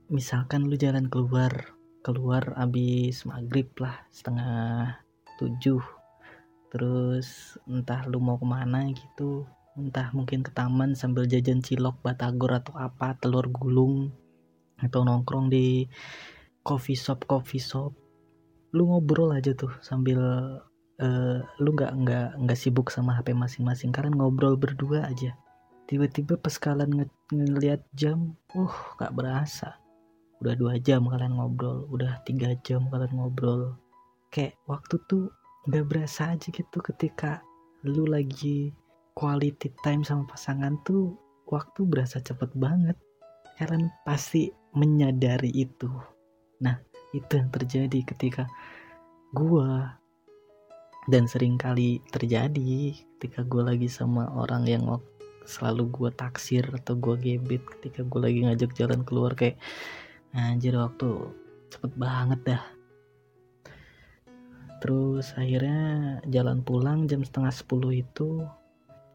misalkan 0.08 0.66
lu 0.66 0.74
jalan 0.74 1.06
keluar 1.06 1.77
keluar 2.02 2.54
abis 2.56 3.26
maghrib 3.26 3.68
lah 3.78 4.06
setengah 4.14 4.98
tujuh. 5.38 5.82
Terus 6.68 7.56
entah 7.64 8.04
lu 8.04 8.20
mau 8.20 8.36
ke 8.36 8.46
mana 8.46 8.92
gitu 8.92 9.48
entah 9.78 10.10
mungkin 10.10 10.42
ke 10.42 10.50
taman 10.50 10.98
sambil 10.98 11.22
jajan 11.30 11.62
cilok 11.62 12.02
batagor 12.02 12.50
atau 12.58 12.74
apa 12.74 13.14
telur 13.14 13.46
gulung 13.46 14.10
atau 14.74 15.06
nongkrong 15.06 15.46
di 15.46 15.86
coffee 16.66 16.98
shop 16.98 17.24
coffee 17.24 17.62
shop. 17.62 17.94
Lu 18.74 18.90
ngobrol 18.90 19.32
aja 19.32 19.54
tuh 19.54 19.72
sambil 19.80 20.20
uh, 21.00 21.38
lu 21.62 21.70
nggak 21.72 21.92
nggak 21.94 22.28
nggak 22.42 22.58
sibuk 22.58 22.90
sama 22.90 23.16
HP 23.16 23.32
masing-masing. 23.32 23.94
Karena 23.94 24.12
ngobrol 24.18 24.58
berdua 24.58 25.06
aja. 25.08 25.32
Tiba-tiba 25.88 26.36
pas 26.36 26.52
kalian 26.60 27.08
ng 27.08 27.10
ngeliat 27.32 27.80
jam 27.96 28.36
uh 28.52 28.76
nggak 29.00 29.14
berasa 29.16 29.88
udah 30.38 30.54
dua 30.54 30.75
jam 30.78 31.07
kalian 31.07 31.35
ngobrol 31.35 31.87
udah 31.90 32.23
tiga 32.23 32.54
jam 32.62 32.87
kalian 32.88 33.12
ngobrol. 33.14 33.75
Kayak 34.30 34.59
waktu 34.71 35.00
tuh 35.11 35.33
nggak 35.66 35.85
berasa 35.88 36.35
aja 36.35 36.49
gitu 36.49 36.78
ketika 36.80 37.42
lu 37.87 38.07
lagi 38.07 38.73
quality 39.18 39.75
time 39.83 40.07
sama 40.07 40.26
pasangan 40.30 40.78
tuh 40.87 41.14
waktu 41.50 41.83
berasa 41.87 42.23
cepet 42.23 42.54
banget. 42.54 42.95
Kalian 43.59 43.90
pasti 44.07 44.54
menyadari 44.75 45.50
itu. 45.50 45.90
Nah 46.62 46.78
itu 47.11 47.40
yang 47.40 47.50
terjadi 47.50 47.99
ketika 48.04 48.47
gua 49.35 49.99
dan 51.09 51.25
sering 51.25 51.57
kali 51.57 52.04
terjadi 52.12 52.92
ketika 53.16 53.40
gue 53.49 53.64
lagi 53.64 53.88
sama 53.88 54.28
orang 54.37 54.68
yang 54.68 54.85
selalu 55.49 55.88
gue 55.88 56.11
taksir 56.12 56.68
atau 56.68 57.00
gue 57.00 57.16
gebet 57.16 57.64
ketika 57.64 58.04
gue 58.04 58.21
lagi 58.21 58.45
ngajak 58.45 58.76
jalan 58.76 59.00
keluar 59.09 59.33
kayak 59.33 59.57
anjir 60.37 60.76
waktu 60.76 61.32
cepet 61.73 61.92
banget 61.97 62.40
dah. 62.44 62.64
Terus 64.78 65.35
akhirnya 65.35 66.23
jalan 66.30 66.62
pulang 66.62 67.11
jam 67.11 67.26
setengah 67.26 67.50
sepuluh 67.50 67.99
itu 67.99 68.47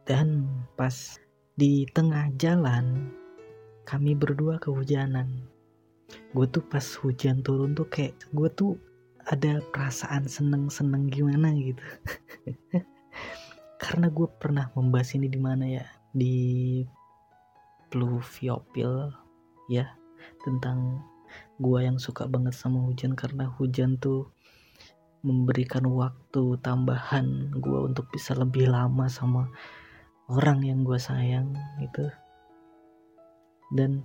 dan 0.03 0.49
pas 0.75 1.15
di 1.55 1.87
tengah 1.95 2.33
jalan 2.35 3.07
kami 3.87 4.15
berdua 4.17 4.59
kehujanan. 4.59 5.47
Gue 6.35 6.45
tuh 6.51 6.63
pas 6.67 6.83
hujan 6.83 7.39
turun 7.41 7.77
tuh 7.77 7.87
kayak 7.87 8.17
gue 8.35 8.49
tuh 8.53 8.75
ada 9.23 9.63
perasaan 9.71 10.27
seneng-seneng 10.27 11.07
gimana 11.07 11.55
gitu. 11.55 11.83
Karena 13.83 14.11
gue 14.11 14.27
pernah 14.39 14.67
membahas 14.75 15.15
ini 15.15 15.31
di 15.31 15.39
mana 15.39 15.63
ya? 15.63 15.85
Di 16.11 16.35
pluviopil 17.87 19.13
ya 19.71 19.85
tentang 20.43 20.99
gue 21.61 21.79
yang 21.85 22.01
suka 22.01 22.25
banget 22.25 22.57
sama 22.57 22.81
hujan 22.85 23.13
karena 23.13 23.45
hujan 23.45 24.01
tuh 24.01 24.29
memberikan 25.23 25.87
waktu 25.87 26.59
tambahan 26.59 27.53
gue 27.55 27.79
untuk 27.79 28.09
bisa 28.11 28.35
lebih 28.35 28.67
lama 28.67 29.07
sama 29.07 29.47
orang 30.27 30.63
yang 30.65 30.83
gue 30.83 30.99
sayang 30.99 31.55
gitu. 31.79 32.11
Dan 33.71 34.03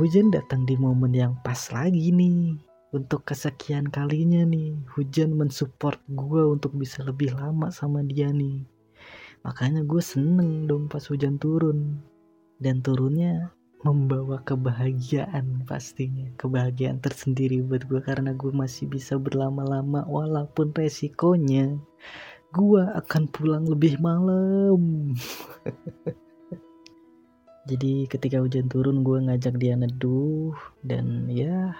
hujan 0.00 0.32
datang 0.32 0.64
di 0.64 0.74
momen 0.80 1.12
yang 1.12 1.36
pas 1.44 1.70
lagi 1.70 2.10
nih. 2.10 2.56
Untuk 2.88 3.28
kesekian 3.28 3.92
kalinya 3.92 4.48
nih 4.48 4.72
hujan 4.96 5.36
mensupport 5.36 6.00
gue 6.08 6.42
untuk 6.48 6.72
bisa 6.72 7.04
lebih 7.04 7.36
lama 7.36 7.68
sama 7.68 8.00
dia 8.00 8.32
nih. 8.32 8.64
Makanya 9.44 9.84
gue 9.84 10.00
seneng 10.00 10.64
dong 10.64 10.88
pas 10.88 11.04
hujan 11.04 11.36
turun. 11.36 12.00
Dan 12.56 12.80
turunnya 12.80 13.52
membawa 13.86 14.42
kebahagiaan 14.42 15.62
pastinya 15.62 16.26
kebahagiaan 16.34 16.98
tersendiri 16.98 17.62
buat 17.62 17.86
gue 17.86 18.02
karena 18.02 18.34
gue 18.34 18.50
masih 18.50 18.90
bisa 18.90 19.14
berlama-lama 19.14 20.02
walaupun 20.10 20.74
resikonya 20.74 21.78
gue 22.48 22.82
akan 22.82 23.28
pulang 23.28 23.68
lebih 23.68 24.00
malam. 24.00 25.12
Jadi 27.68 28.08
ketika 28.08 28.40
hujan 28.40 28.72
turun 28.72 29.04
gue 29.04 29.20
ngajak 29.28 29.60
dia 29.60 29.76
neduh 29.76 30.56
dan 30.80 31.28
ya 31.28 31.76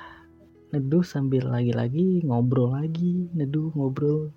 neduh 0.69 1.01
sambil 1.01 1.49
lagi-lagi 1.49 2.21
ngobrol 2.29 2.77
lagi 2.77 3.33
neduh 3.33 3.73
ngobrol. 3.73 4.29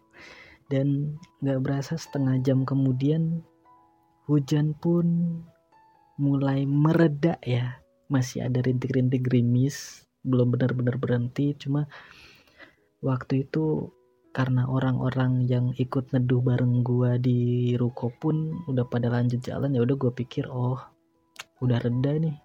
Dan 0.72 1.20
gak 1.44 1.60
berasa 1.60 2.00
setengah 2.00 2.40
jam 2.40 2.64
kemudian 2.64 3.44
hujan 4.32 4.72
pun 4.80 5.36
mulai 6.22 6.70
mereda 6.70 7.42
ya. 7.42 7.82
Masih 8.06 8.46
ada 8.46 8.62
rintik-rintik 8.62 9.26
gerimis 9.26 10.06
belum 10.22 10.54
benar-benar 10.54 11.02
berhenti. 11.02 11.58
Cuma 11.58 11.90
waktu 13.02 13.50
itu 13.50 13.90
karena 14.32 14.70
orang-orang 14.70 15.50
yang 15.50 15.74
ikut 15.76 16.14
neduh 16.14 16.46
bareng 16.46 16.86
gua 16.86 17.18
di 17.18 17.74
ruko 17.74 18.14
pun 18.22 18.62
udah 18.70 18.86
pada 18.88 19.10
lanjut 19.12 19.42
jalan 19.42 19.76
ya 19.76 19.82
udah 19.82 19.98
gua 19.98 20.14
pikir 20.14 20.46
oh 20.46 20.78
udah 21.66 21.82
reda 21.82 22.14
nih. 22.22 22.38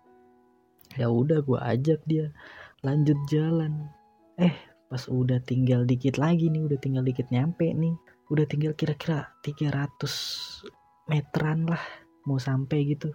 Ya 0.97 1.13
udah 1.13 1.45
gua 1.45 1.61
ajak 1.69 2.01
dia 2.09 2.33
lanjut 2.81 3.21
jalan. 3.29 3.93
Eh 4.41 4.57
pas 4.87 5.03
udah 5.11 5.43
tinggal 5.43 5.83
dikit 5.83 6.15
lagi 6.17 6.47
nih 6.47 6.63
udah 6.63 6.79
tinggal 6.79 7.03
dikit 7.03 7.27
nyampe 7.35 7.67
nih 7.75 7.99
udah 8.31 8.47
tinggal 8.47 8.71
kira-kira 8.79 9.35
300 9.43 11.11
meteran 11.11 11.67
lah 11.67 11.83
mau 12.23 12.39
sampai 12.39 12.95
gitu 12.95 13.11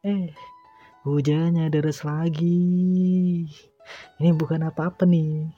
Eh, 0.00 0.32
hujannya 1.04 1.68
deras 1.68 2.08
lagi. 2.08 3.44
Ini 4.16 4.32
bukan 4.32 4.64
apa-apa 4.64 5.04
nih. 5.04 5.52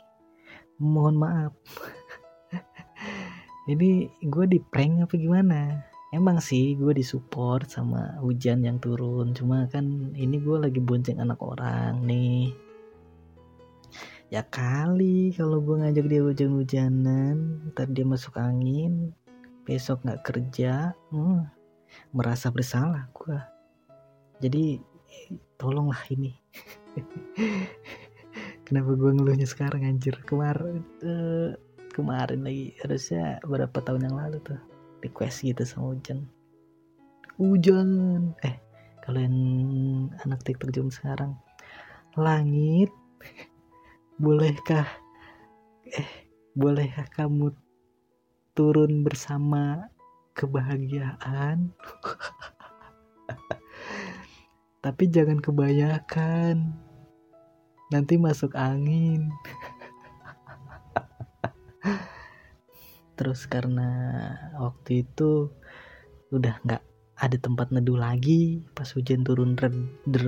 Mohon 0.83 1.16
maaf. 1.22 1.55
Ini 3.70 4.11
gue 4.18 4.44
di 4.50 4.59
prank 4.59 5.07
apa 5.07 5.14
gimana? 5.14 5.87
Emang 6.11 6.42
sih 6.42 6.74
gue 6.74 6.90
disupport 6.90 7.70
sama 7.70 8.18
hujan 8.18 8.66
yang 8.66 8.83
turun. 8.83 9.31
Cuma 9.31 9.70
kan 9.70 10.11
ini 10.18 10.42
gue 10.42 10.59
lagi 10.59 10.83
bonceng 10.83 11.22
anak 11.22 11.38
orang 11.38 12.02
nih. 12.02 12.50
Ya 14.26 14.42
kali 14.42 15.31
kalau 15.38 15.62
gue 15.62 15.87
ngajak 15.87 16.11
dia 16.11 16.18
hujan-hujanan, 16.18 17.70
ntar 17.70 17.87
dia 17.94 18.02
masuk 18.02 18.35
angin, 18.42 19.14
besok 19.62 20.02
nggak 20.02 20.26
kerja, 20.26 20.98
hmm, 21.14 21.46
merasa 22.11 22.50
bersalah 22.50 23.07
gue 23.14 23.51
jadi 24.42 24.83
tolonglah 25.55 26.02
ini. 26.11 26.35
Kenapa 28.66 28.90
gue 28.98 29.11
ngeluhnya 29.14 29.46
sekarang 29.46 29.87
anjir? 29.87 30.18
Kemarin 30.26 30.83
uh, 31.07 31.55
kemarin 31.94 32.42
lagi. 32.42 32.74
Harusnya 32.83 33.38
berapa 33.46 33.78
tahun 33.78 34.11
yang 34.11 34.16
lalu 34.18 34.42
tuh 34.42 34.59
request 35.07 35.46
gitu 35.46 35.62
sama 35.62 35.94
hujan 35.94 36.26
hujan 37.40 37.88
eh 38.46 38.61
kalau 39.02 39.18
yang 39.18 39.38
anak 40.26 40.42
tiktok 40.42 40.74
jam 40.74 40.87
sekarang. 40.90 41.38
Langit 42.18 42.90
bolehkah 44.18 44.87
eh 45.87 46.11
bolehkah 46.52 47.07
kamu 47.14 47.55
turun 48.52 49.00
bersama 49.07 49.88
kebahagiaan 50.37 51.72
tapi 54.83 55.07
jangan 55.07 55.38
kebanyakan. 55.38 56.75
Nanti 57.95 58.18
masuk 58.18 58.59
angin. 58.59 59.31
Terus 63.16 63.47
karena 63.47 63.87
waktu 64.59 65.07
itu 65.07 65.55
udah 66.35 66.59
nggak 66.66 66.83
ada 67.23 67.38
tempat 67.38 67.71
neduh 67.71 67.95
lagi 67.95 68.66
pas 68.75 68.90
hujan 68.90 69.23
turun 69.23 69.55
der, 69.55 69.71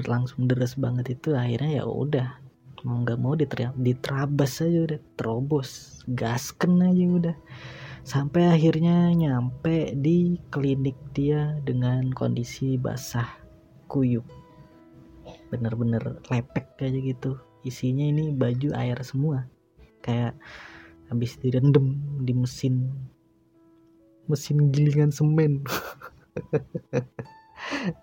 langsung 0.07 0.47
deras 0.47 0.79
banget 0.79 1.19
itu 1.19 1.35
akhirnya 1.35 1.83
ya 1.83 1.85
udah. 1.90 2.38
Mau 2.87 3.03
nggak 3.03 3.19
mau 3.19 3.35
diterabas 3.75 4.62
aja 4.62 4.87
udah 4.87 5.01
terobos 5.19 5.99
gasken 6.07 6.79
aja 6.79 7.05
udah. 7.11 7.37
Sampai 8.07 8.47
akhirnya 8.47 9.11
nyampe 9.11 9.99
di 9.99 10.38
klinik 10.55 10.95
dia 11.11 11.59
dengan 11.64 12.14
kondisi 12.14 12.79
basah 12.79 13.27
kuyup 13.88 14.43
bener-bener 15.55 16.19
lepek 16.27 16.75
kayak 16.75 17.14
gitu. 17.14 17.38
Isinya 17.62 18.05
ini 18.05 18.35
baju 18.35 18.75
air 18.75 18.99
semua. 19.07 19.47
Kayak 20.05 20.37
habis 21.09 21.38
direndam 21.40 21.97
di 22.27 22.35
mesin 22.35 22.90
mesin 24.27 24.73
gilingan 24.73 25.12
semen. 25.12 25.64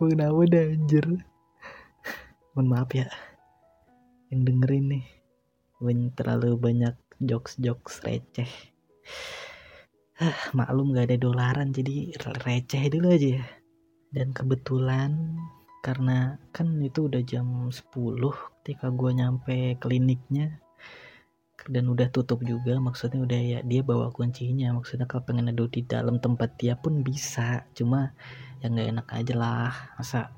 Udah 0.02 0.32
udah 0.32 0.64
anjir. 0.74 1.04
Mohon 2.56 2.68
maaf 2.72 2.90
ya 2.96 3.12
yang 4.32 4.48
dengerin 4.48 4.86
nih. 4.98 5.06
Ben 5.84 6.16
terlalu 6.16 6.56
banyak 6.56 6.96
jokes-jokes 7.20 8.02
receh. 8.08 8.48
Ah, 10.22 10.38
maklum 10.56 10.94
gak 10.94 11.12
ada 11.12 11.18
dolaran 11.20 11.76
jadi 11.76 12.16
receh 12.16 12.84
dulu 12.88 13.12
aja 13.12 13.30
ya. 13.42 13.46
Dan 14.14 14.32
kebetulan 14.32 15.36
karena 15.82 16.38
kan 16.54 16.78
itu 16.78 17.10
udah 17.10 17.22
jam 17.26 17.74
10 17.74 17.90
ketika 18.62 18.94
gue 18.94 19.12
nyampe 19.18 19.58
kliniknya. 19.82 20.62
Dan 21.62 21.94
udah 21.94 22.10
tutup 22.10 22.42
juga 22.42 22.82
maksudnya 22.82 23.22
udah 23.22 23.42
ya 23.42 23.60
dia 23.66 23.82
bawa 23.82 24.14
kuncinya. 24.14 24.78
Maksudnya 24.78 25.10
kalau 25.10 25.26
pengen 25.26 25.50
neduh 25.50 25.70
di 25.70 25.82
dalam 25.86 26.22
tempat 26.22 26.58
dia 26.62 26.78
pun 26.78 27.02
bisa. 27.02 27.66
Cuma 27.74 28.14
ya 28.62 28.70
nggak 28.70 28.90
enak 28.94 29.08
aja 29.10 29.34
lah. 29.34 29.74
Masa 29.98 30.30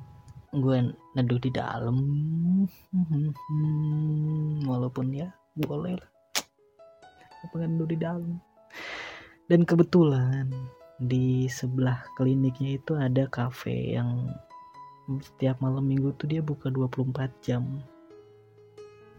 gue 0.55 0.95
neduh 1.15 1.39
di 1.43 1.51
dalam? 1.51 1.97
Hmm, 2.91 4.63
walaupun 4.71 5.11
ya 5.11 5.27
boleh 5.59 5.99
lah. 5.99 6.09
Pengen 7.51 7.75
neduh 7.75 7.87
di 7.91 7.97
dalam. 7.99 8.39
Dan 9.51 9.67
kebetulan 9.67 10.47
di 11.03 11.51
sebelah 11.51 12.07
kliniknya 12.15 12.79
itu 12.79 12.95
ada 12.95 13.27
cafe 13.27 13.91
yang 13.95 14.31
setiap 15.07 15.59
malam 15.59 15.83
minggu 15.83 16.15
tuh 16.15 16.31
dia 16.31 16.39
buka 16.39 16.71
24 16.71 17.27
jam. 17.43 17.63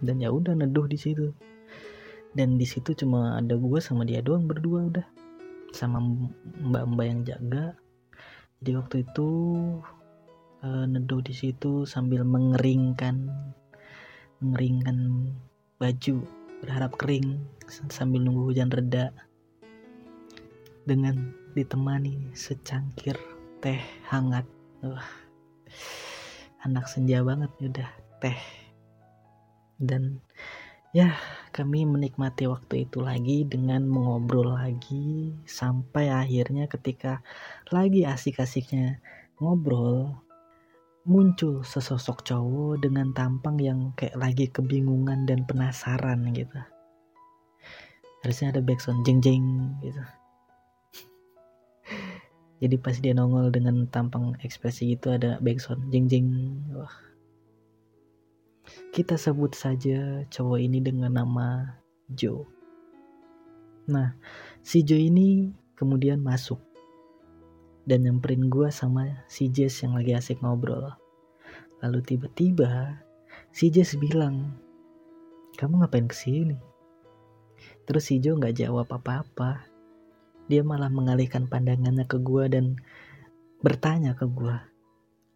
Dan 0.00 0.20
ya 0.20 0.32
udah 0.32 0.56
neduh 0.56 0.88
di 0.88 0.96
situ. 0.96 1.32
Dan 2.34 2.56
di 2.58 2.66
situ 2.66 2.96
cuma 2.96 3.38
ada 3.38 3.54
gue 3.54 3.80
sama 3.80 4.08
dia 4.08 4.24
doang 4.24 4.48
berdua 4.48 4.88
udah. 4.88 5.06
Sama 5.76 6.00
mbak-mbak 6.64 7.06
yang 7.06 7.20
jaga. 7.22 7.66
Jadi 8.60 8.70
waktu 8.80 8.96
itu 9.04 9.28
uh, 10.64 10.84
neduh 10.88 11.20
di 11.20 11.34
situ 11.36 11.84
sambil 11.84 12.24
mengeringkan 12.24 13.28
mengeringkan 14.40 15.30
baju 15.78 16.16
berharap 16.64 16.92
kering 16.96 17.44
sambil 17.92 18.24
nunggu 18.24 18.50
hujan 18.50 18.72
reda. 18.72 19.12
Dengan 20.84 21.32
ditemani 21.52 22.32
secangkir 22.36 23.16
teh 23.60 23.80
hangat. 24.08 24.44
Wah 24.84 25.23
anak 26.64 26.88
senja 26.88 27.20
banget 27.20 27.52
udah 27.60 27.90
teh. 28.18 28.40
Dan 29.76 30.22
ya 30.96 31.12
kami 31.52 31.84
menikmati 31.84 32.48
waktu 32.48 32.88
itu 32.88 33.04
lagi 33.04 33.44
dengan 33.44 33.84
mengobrol 33.84 34.56
lagi 34.56 35.34
sampai 35.44 36.08
akhirnya 36.08 36.70
ketika 36.70 37.20
lagi 37.68 38.06
asik-asiknya 38.06 39.02
ngobrol 39.42 40.14
muncul 41.04 41.60
sesosok 41.60 42.24
cowok 42.24 42.80
dengan 42.80 43.12
tampang 43.12 43.60
yang 43.60 43.92
kayak 43.92 44.16
lagi 44.16 44.48
kebingungan 44.48 45.28
dan 45.28 45.44
penasaran 45.44 46.32
gitu. 46.32 46.58
Harusnya 48.24 48.56
ada 48.56 48.64
backsound 48.64 49.04
jeng 49.04 49.20
jeng 49.20 49.76
gitu 49.84 50.00
jadi 52.62 52.76
pas 52.78 52.96
dia 52.98 53.14
nongol 53.16 53.50
dengan 53.50 53.86
tampang 53.90 54.38
ekspresi 54.42 54.94
itu 54.94 55.10
ada 55.10 55.38
backsound 55.42 55.90
jeng 55.90 56.06
jeng 56.06 56.28
wah. 56.74 56.92
Kita 58.94 59.18
sebut 59.18 59.52
saja 59.52 60.22
cowok 60.30 60.58
ini 60.62 60.78
dengan 60.80 61.14
nama 61.18 61.78
Joe 62.08 62.54
nah 63.84 64.16
si 64.64 64.80
Jo 64.80 64.96
ini 64.96 65.52
kemudian 65.76 66.24
masuk 66.24 66.56
dan 67.84 68.08
nyamperin 68.08 68.48
gue 68.48 68.72
sama 68.72 69.28
si 69.28 69.52
Jess 69.52 69.84
yang 69.84 69.92
lagi 69.92 70.16
asik 70.16 70.40
ngobrol. 70.40 70.88
Lalu 71.84 72.00
tiba-tiba 72.00 72.96
si 73.52 73.68
Jess 73.68 73.92
bilang 74.00 74.56
kamu 75.60 75.84
ngapain 75.84 76.08
ke 76.08 76.16
sini? 76.16 76.56
Terus 77.84 78.08
si 78.08 78.24
Jo 78.24 78.40
nggak 78.40 78.56
jawab 78.56 78.88
apa-apa 78.88 79.68
dia 80.50 80.62
malah 80.62 80.92
mengalihkan 80.92 81.48
pandangannya 81.48 82.04
ke 82.04 82.20
gue 82.20 82.44
dan 82.50 82.76
bertanya 83.64 84.12
ke 84.12 84.28
gue 84.28 84.56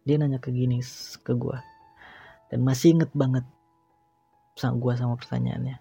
dia 0.05 0.15
nanya 0.17 0.37
ke 0.41 0.49
gini 0.53 0.81
ke 1.25 1.33
gue 1.33 1.57
dan 2.49 2.59
masih 2.65 2.97
inget 2.97 3.11
banget 3.13 3.45
sama 4.57 4.75
gue 4.75 4.93
sama 4.99 5.15
pertanyaannya. 5.15 5.77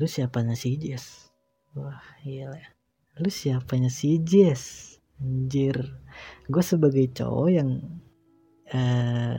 Lu 0.00 0.08
siapanya 0.08 0.56
si 0.56 0.80
Jess? 0.80 1.28
Wah 1.76 2.00
iya 2.24 2.48
lah 2.48 2.80
lu 3.20 3.28
siapanya 3.28 3.92
si 3.92 4.16
Jess? 4.24 4.96
Anjir. 5.20 5.76
Gue 6.48 6.64
sebagai 6.64 7.04
cowok 7.12 7.48
yang 7.52 7.84
uh, 8.72 9.36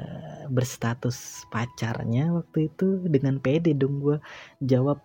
berstatus 0.53 1.49
pacarnya 1.49 2.29
waktu 2.29 2.69
itu 2.69 3.01
dengan 3.09 3.41
pede 3.41 3.73
dong 3.73 3.97
gue 3.97 4.17
jawab 4.61 5.01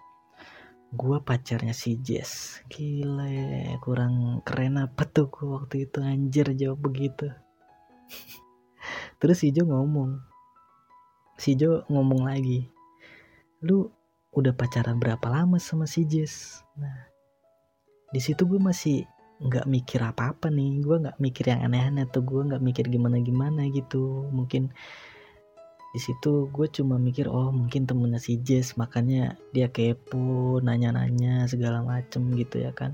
gue 0.96 1.20
pacarnya 1.20 1.76
si 1.76 2.00
Jess. 2.00 2.64
Gila 2.72 3.28
kurang 3.84 4.40
keren 4.42 4.80
apa 4.80 5.04
tuh 5.04 5.28
gue 5.28 5.44
waktu 5.44 5.84
itu 5.84 6.00
anjir 6.00 6.48
jawab 6.56 6.80
begitu. 6.80 7.28
Terus 9.20 9.44
si 9.44 9.52
Jo 9.52 9.68
ngomong 9.68 10.16
si 11.36 11.52
Jo 11.52 11.84
ngomong 11.92 12.24
lagi 12.24 12.64
lu 13.60 13.92
udah 14.32 14.52
pacaran 14.56 14.96
berapa 14.96 15.28
lama 15.28 15.60
sama 15.60 15.84
si 15.84 16.08
Jess? 16.08 16.64
Nah 16.80 17.12
di 18.10 18.20
situ 18.22 18.48
gue 18.48 18.56
masih 18.56 19.04
nggak 19.36 19.68
mikir 19.68 20.00
apa-apa 20.00 20.48
nih. 20.48 20.80
Gue 20.80 20.96
nggak 21.04 21.20
mikir 21.20 21.52
yang 21.52 21.60
aneh-aneh 21.68 22.08
atau 22.08 22.24
gue 22.24 22.40
nggak 22.40 22.64
mikir 22.64 22.88
gimana-gimana 22.88 23.68
gitu. 23.68 24.32
Mungkin 24.32 24.72
di 25.96 26.04
situ 26.04 26.52
gue 26.52 26.68
cuma 26.68 27.00
mikir 27.00 27.24
oh 27.24 27.48
mungkin 27.48 27.88
temennya 27.88 28.20
si 28.20 28.36
Jess 28.44 28.76
makanya 28.76 29.32
dia 29.56 29.72
kepo 29.72 30.60
nanya-nanya 30.60 31.48
segala 31.48 31.80
macem 31.80 32.36
gitu 32.36 32.60
ya 32.60 32.68
kan. 32.76 32.92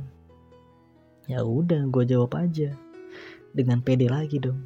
Ya 1.26 1.42
udah 1.42 1.82
gue 1.90 2.06
jawab 2.06 2.38
aja 2.38 2.70
dengan 3.50 3.82
pede 3.82 4.06
lagi 4.06 4.38
dong. 4.38 4.62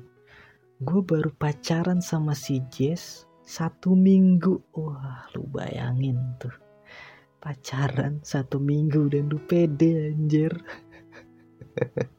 Gue 0.84 1.00
baru 1.00 1.32
pacaran 1.32 2.04
sama 2.04 2.36
si 2.36 2.60
Jess 2.68 3.24
satu 3.40 3.96
minggu. 3.96 4.60
Wah 4.76 5.32
lu 5.32 5.48
bayangin 5.48 6.20
tuh. 6.36 6.52
Pacaran 7.40 8.20
satu 8.20 8.60
minggu 8.60 9.16
dan 9.16 9.32
lu 9.32 9.40
pede 9.48 10.12
anjir. 10.12 10.52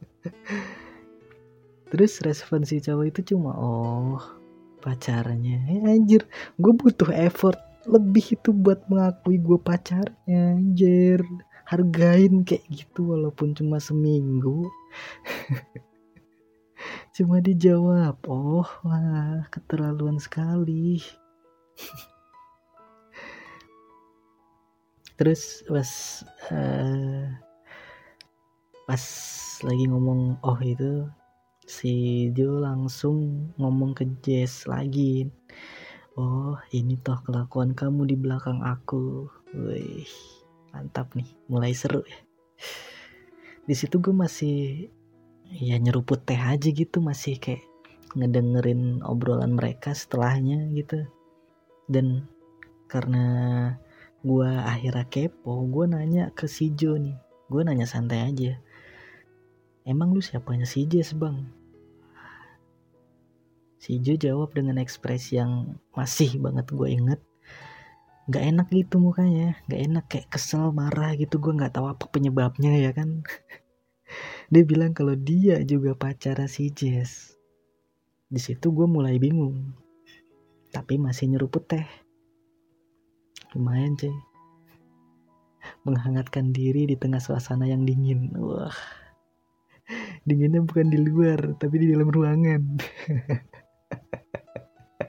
Terus 1.94 2.18
respon 2.26 2.66
si 2.66 2.82
cowok 2.82 3.06
itu 3.06 3.20
cuma 3.38 3.54
oh 3.54 4.37
pacarnya. 4.80 5.58
Eh, 5.68 5.82
anjir 5.84 6.26
gue 6.56 6.72
butuh 6.72 7.10
effort 7.14 7.58
lebih 7.88 8.36
itu 8.36 8.50
buat 8.52 8.84
mengakui 8.86 9.38
gue 9.40 9.58
pacarnya 9.60 10.56
anjir. 10.56 11.20
Hargain 11.68 12.48
kayak 12.48 12.64
gitu 12.72 13.12
walaupun 13.12 13.52
cuma 13.52 13.76
seminggu. 13.76 14.64
Cuma 17.18 17.42
dijawab 17.42 18.22
oh 18.30 18.62
wah 18.86 19.42
keterlaluan 19.50 20.22
sekali. 20.22 21.02
Terus 25.18 25.66
pas 25.66 25.90
uh, 26.54 27.26
pas 28.86 29.02
lagi 29.66 29.84
ngomong 29.90 30.38
oh 30.46 30.58
itu 30.62 31.10
si 31.68 31.92
Jo 32.32 32.64
langsung 32.64 33.52
ngomong 33.60 33.92
ke 33.92 34.08
Jess 34.24 34.64
lagi. 34.64 35.28
Oh 36.16 36.56
ini 36.72 36.96
toh 36.96 37.20
kelakuan 37.20 37.76
kamu 37.76 38.08
di 38.08 38.16
belakang 38.16 38.64
aku. 38.64 39.28
Wih 39.52 40.08
mantap 40.72 41.12
nih. 41.12 41.28
Mulai 41.52 41.76
seru 41.76 42.00
ya. 42.08 42.18
Di 43.68 43.76
situ 43.76 44.00
gue 44.00 44.16
masih 44.16 44.88
ya 45.52 45.76
nyeruput 45.76 46.24
teh 46.24 46.40
aja 46.40 46.72
gitu. 46.72 47.04
Masih 47.04 47.36
kayak 47.36 47.60
ngedengerin 48.16 49.04
obrolan 49.04 49.52
mereka 49.52 49.92
setelahnya 49.92 50.72
gitu. 50.72 51.04
Dan 51.84 52.24
karena 52.88 53.24
gue 54.24 54.48
akhirnya 54.48 55.04
kepo 55.04 55.68
gue 55.68 55.84
nanya 55.84 56.32
ke 56.32 56.48
si 56.48 56.72
Jo 56.72 56.96
nih. 56.96 57.20
Gue 57.52 57.60
nanya 57.60 57.84
santai 57.84 58.24
aja. 58.24 58.56
Emang 59.84 60.16
lu 60.16 60.24
siapanya 60.24 60.64
si 60.64 60.88
Jess 60.88 61.12
bang 61.12 61.57
si 63.78 64.02
Jo 64.02 64.18
jawab 64.18 64.54
dengan 64.54 64.78
ekspresi 64.82 65.38
yang 65.38 65.78
masih 65.94 66.38
banget 66.42 66.66
gue 66.70 66.88
inget 66.90 67.20
Gak 68.28 68.44
enak 68.44 68.68
gitu 68.68 69.00
mukanya 69.00 69.56
Gak 69.72 69.80
enak 69.88 70.04
kayak 70.12 70.28
kesel 70.28 70.68
marah 70.68 71.16
gitu. 71.16 71.40
Gue 71.40 71.56
gak 71.56 71.80
tahu 71.80 71.88
apa 71.88 72.04
penyebabnya 72.12 72.76
ya 72.76 72.92
kan? 72.92 73.24
Dia 74.52 74.64
bilang 74.64 74.96
kalau 74.96 75.12
dia 75.12 75.60
juga 75.64 75.92
pacar 75.92 76.40
si 76.48 76.72
Jess. 76.72 77.36
Di 78.28 78.40
situ 78.40 78.72
gue 78.72 78.88
mulai 78.88 79.20
bingung. 79.20 79.76
Tapi 80.72 80.96
masih 80.96 81.28
nyeruput 81.32 81.68
teh. 81.68 81.84
Lumayan 83.52 83.96
cuy. 83.96 84.12
Menghangatkan 85.84 86.52
diri 86.52 86.88
di 86.88 86.96
tengah 86.96 87.20
suasana 87.20 87.68
yang 87.68 87.84
dingin. 87.84 88.32
Wah. 88.36 88.72
Dinginnya 90.28 90.64
bukan 90.64 90.92
di 90.92 91.00
luar 91.00 91.56
tapi 91.56 91.80
di 91.80 91.92
dalam 91.92 92.08
ruangan 92.12 92.60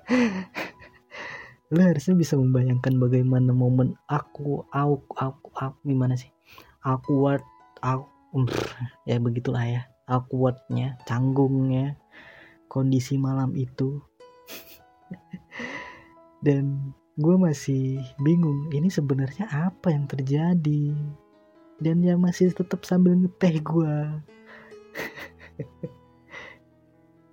lo 1.73 1.81
harusnya 1.85 2.17
bisa 2.17 2.33
membayangkan 2.33 2.97
bagaimana 2.97 3.53
momen 3.53 3.93
aku 4.09 4.65
aku 4.73 5.05
aku, 5.13 5.47
aku 5.53 5.77
gimana 5.85 6.17
sih? 6.17 6.33
Awkward 6.81 7.45
aku 7.83 8.47
ya 9.05 9.21
begitulah 9.21 9.65
ya. 9.65 9.81
Awkwardnya 10.09 10.97
canggungnya 11.05 11.93
kondisi 12.65 13.21
malam 13.21 13.53
itu. 13.53 14.01
Dan 16.45 16.95
gue 17.19 17.35
masih 17.37 18.01
bingung 18.23 18.71
ini 18.73 18.89
sebenarnya 18.89 19.45
apa 19.51 19.93
yang 19.93 20.09
terjadi? 20.09 20.95
Dan 21.77 22.01
ya 22.01 22.17
masih 22.17 22.51
tetap 22.51 22.83
sambil 22.83 23.15
ngeteh 23.15 23.61
gue 23.61 23.95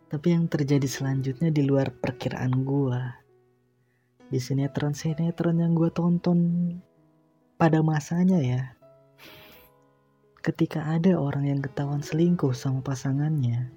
tapi 0.07 0.35
yang 0.35 0.47
terjadi 0.47 0.87
selanjutnya 0.87 1.51
di 1.51 1.67
luar 1.67 1.91
perkiraan 1.91 2.63
gue 2.63 3.01
di 4.27 4.39
sinetron-sinetron 4.43 5.63
yang 5.63 5.73
gue 5.75 5.91
tonton 5.95 6.39
pada 7.55 7.81
masanya 7.83 8.39
ya. 8.43 8.63
Ketika 10.43 10.87
ada 10.87 11.19
orang 11.19 11.51
yang 11.51 11.61
ketahuan 11.63 12.03
selingkuh 12.03 12.55
sama 12.55 12.83
pasangannya 12.83 13.71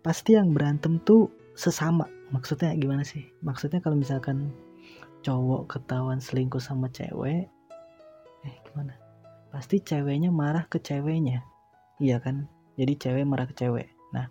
pasti 0.00 0.36
yang 0.36 0.52
berantem 0.52 1.00
tuh 1.04 1.28
sesama. 1.56 2.08
Maksudnya 2.32 2.72
gimana 2.76 3.04
sih? 3.04 3.24
Maksudnya 3.44 3.80
kalau 3.80 3.96
misalkan 3.96 4.52
cowok 5.24 5.76
ketahuan 5.76 6.20
selingkuh 6.20 6.60
sama 6.60 6.88
cewek 6.92 7.48
eh 8.44 8.56
gimana? 8.68 8.96
Pasti 9.52 9.80
ceweknya 9.80 10.28
marah 10.32 10.68
ke 10.68 10.80
ceweknya. 10.80 11.44
Iya 12.00 12.20
kan? 12.20 12.48
Jadi 12.80 12.92
cewek 12.96 13.24
marah 13.28 13.48
ke 13.48 13.56
cewek. 13.56 13.88
Nah 14.12 14.28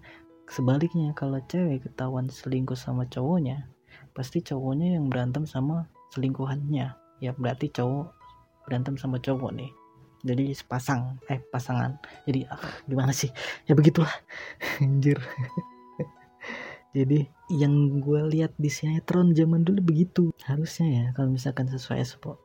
sebaliknya 0.50 1.14
kalau 1.14 1.40
cewek 1.46 1.86
ketahuan 1.86 2.28
selingkuh 2.28 2.78
sama 2.78 3.06
cowoknya 3.06 3.70
pasti 4.14 4.44
cowoknya 4.44 5.00
yang 5.00 5.08
berantem 5.08 5.48
sama 5.48 5.88
selingkuhannya. 6.12 6.92
Ya 7.24 7.32
berarti 7.36 7.72
cowok 7.72 8.12
berantem 8.68 8.96
sama 9.00 9.20
cowok 9.22 9.52
nih. 9.56 9.72
Jadi 10.28 10.52
sepasang 10.52 11.16
eh 11.32 11.40
pasangan. 11.40 11.96
Jadi 12.28 12.44
ah, 12.52 12.60
gimana 12.84 13.16
sih? 13.16 13.32
Ya 13.64 13.74
begitulah. 13.76 14.12
Anjir. 14.84 15.20
Jadi 16.98 17.30
yang 17.54 18.02
gue 18.02 18.22
lihat 18.34 18.58
di 18.58 18.68
sinetron 18.68 19.32
zaman 19.38 19.64
dulu 19.64 19.80
begitu. 19.94 20.34
Harusnya 20.44 20.88
ya 20.90 21.06
kalau 21.14 21.32
misalkan 21.32 21.70
sesuai 21.70 22.02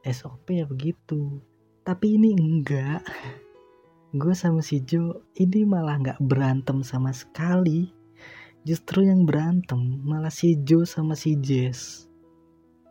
SOP 0.07 0.47
ya 0.53 0.69
begitu. 0.69 1.41
Tapi 1.83 2.17
ini 2.17 2.37
enggak 2.37 3.03
gue 4.15 4.31
sama 4.31 4.63
si 4.63 4.79
Jo 4.87 5.27
ini 5.35 5.67
malah 5.67 5.99
nggak 5.99 6.23
berantem 6.23 6.87
sama 6.87 7.11
sekali. 7.11 7.91
Justru 8.63 9.03
yang 9.11 9.27
berantem 9.27 9.99
malah 10.07 10.31
si 10.31 10.55
Jo 10.63 10.87
sama 10.87 11.19
si 11.19 11.35
Jess. 11.43 12.07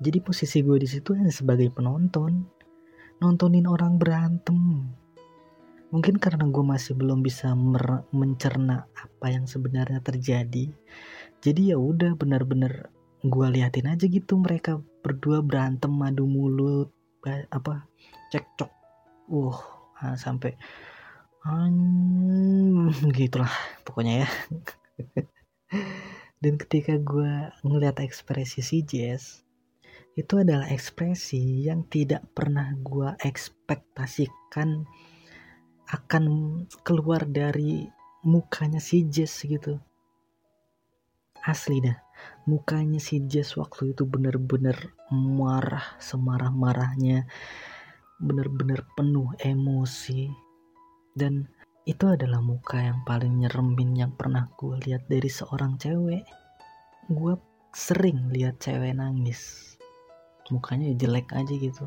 Jadi 0.04 0.20
posisi 0.20 0.60
gue 0.60 0.76
di 0.76 0.84
situ 0.84 1.16
hanya 1.16 1.32
sebagai 1.32 1.72
penonton. 1.72 2.44
Nontonin 3.24 3.64
orang 3.72 3.96
berantem. 3.96 4.84
Mungkin 5.96 6.20
karena 6.20 6.44
gue 6.44 6.66
masih 6.66 6.92
belum 7.00 7.24
bisa 7.24 7.56
mencerna 8.12 8.84
apa 8.92 9.32
yang 9.32 9.48
sebenarnya 9.48 10.04
terjadi. 10.04 10.76
Jadi 11.40 11.62
ya 11.72 11.80
udah 11.80 12.20
bener-bener 12.20 12.92
gue 13.24 13.48
liatin 13.48 13.88
aja 13.88 14.04
gitu 14.12 14.36
mereka 14.36 14.84
berdua 15.00 15.40
berantem 15.40 15.96
madu 15.96 16.28
mulut 16.28 16.92
apa 17.48 17.88
cekcok. 18.28 18.72
Uh 19.32 19.56
sampai 20.20 20.60
hmm, 21.44 22.92
gitulah 23.18 23.52
pokoknya 23.84 24.26
ya. 24.26 24.30
Dan 26.44 26.60
ketika 26.60 27.00
gue 27.00 27.52
ngeliat 27.64 28.04
ekspresi 28.04 28.60
si 28.60 28.84
Jess 28.84 29.44
itu 30.14 30.38
adalah 30.38 30.70
ekspresi 30.70 31.66
yang 31.66 31.90
tidak 31.90 32.22
pernah 32.38 32.70
gue 32.78 33.16
ekspektasikan 33.18 34.86
akan 35.90 36.26
keluar 36.86 37.26
dari 37.26 37.88
mukanya 38.24 38.84
si 38.84 39.08
Jess 39.08 39.44
gitu. 39.44 39.80
Asli 41.44 41.84
dah 41.84 41.98
mukanya 42.48 43.00
si 43.00 43.24
Jess 43.24 43.56
waktu 43.56 43.96
itu 43.96 44.04
bener-bener 44.08 44.76
marah 45.12 45.96
semarah-marahnya 46.00 47.28
bener-bener 48.20 48.88
penuh 48.96 49.32
emosi 49.40 50.32
dan 51.14 51.48
itu 51.84 52.06
adalah 52.08 52.40
muka 52.40 52.80
yang 52.80 53.04
paling 53.04 53.44
nyeremin 53.44 53.94
yang 54.08 54.12
pernah 54.16 54.48
gue 54.56 54.80
lihat 54.88 55.04
dari 55.12 55.28
seorang 55.28 55.76
cewek. 55.76 56.24
Gue 57.12 57.36
sering 57.76 58.32
lihat 58.32 58.64
cewek 58.64 58.96
nangis. 58.96 59.76
Mukanya 60.48 60.96
jelek 60.96 61.28
aja 61.36 61.54
gitu. 61.54 61.86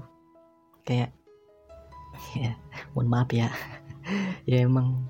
Kayak 0.85 1.17
ya 2.41 2.53
mohon 2.93 3.09
maaf 3.09 3.31
ya. 3.33 3.49
Ya 4.47 4.63
emang 4.63 5.03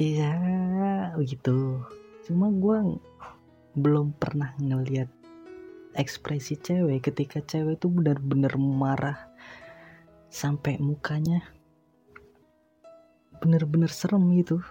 iya 0.00 0.32
begitu 1.12 1.84
cuma 2.24 2.48
gue 2.48 2.96
belum 3.76 4.16
pernah 4.16 4.56
ngeliat 4.56 5.12
ekspresi 5.92 6.56
cewek 6.56 7.12
ketika 7.12 7.44
cewek 7.44 7.76
itu 7.76 7.92
benar-benar 7.92 8.56
marah 8.56 9.28
sampai 10.32 10.80
mukanya 10.80 11.44
benar-benar 13.42 13.90
serem 13.90 14.22
gitu. 14.38 14.62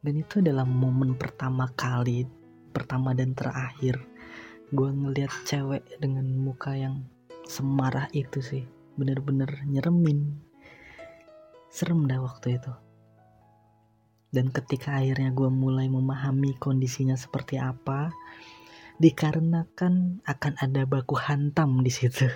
Dan 0.00 0.24
itu 0.24 0.40
adalah 0.40 0.64
momen 0.64 1.12
pertama 1.20 1.68
kali 1.76 2.24
pertama 2.72 3.12
dan 3.12 3.36
terakhir 3.36 4.00
gue 4.72 4.88
ngeliat 4.88 5.28
cewek 5.44 5.84
dengan 6.00 6.24
muka 6.32 6.72
yang 6.72 7.04
semarah 7.44 8.08
itu 8.16 8.40
sih. 8.40 8.64
Bener-bener 8.96 9.68
nyeremin. 9.68 10.32
Serem 11.68 12.08
dah 12.08 12.24
waktu 12.24 12.56
itu. 12.56 12.72
Dan 14.32 14.48
ketika 14.48 14.96
akhirnya 14.96 15.28
gue 15.36 15.52
mulai 15.52 15.92
memahami 15.92 16.56
kondisinya 16.56 17.20
seperti 17.20 17.60
apa 17.60 18.08
dikarenakan 18.96 20.24
akan 20.24 20.52
ada 20.56 20.88
baku 20.88 21.20
hantam 21.20 21.84
di 21.84 21.92
situ. 21.92 22.32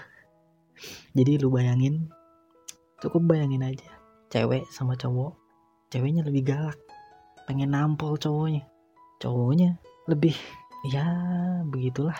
Jadi 1.16 1.40
lu 1.40 1.48
bayangin 1.48 2.12
cukup 3.00 3.32
bayangin 3.32 3.64
aja 3.64 3.96
cewek 4.30 4.66
sama 4.70 4.98
cowok 4.98 5.46
ceweknya 5.90 6.26
lebih 6.26 6.42
galak 6.50 6.78
pengen 7.46 7.72
nampol 7.72 8.18
cowoknya. 8.18 8.66
Cowoknya 9.22 9.78
lebih 10.10 10.34
ya 10.90 11.06
begitulah. 11.64 12.18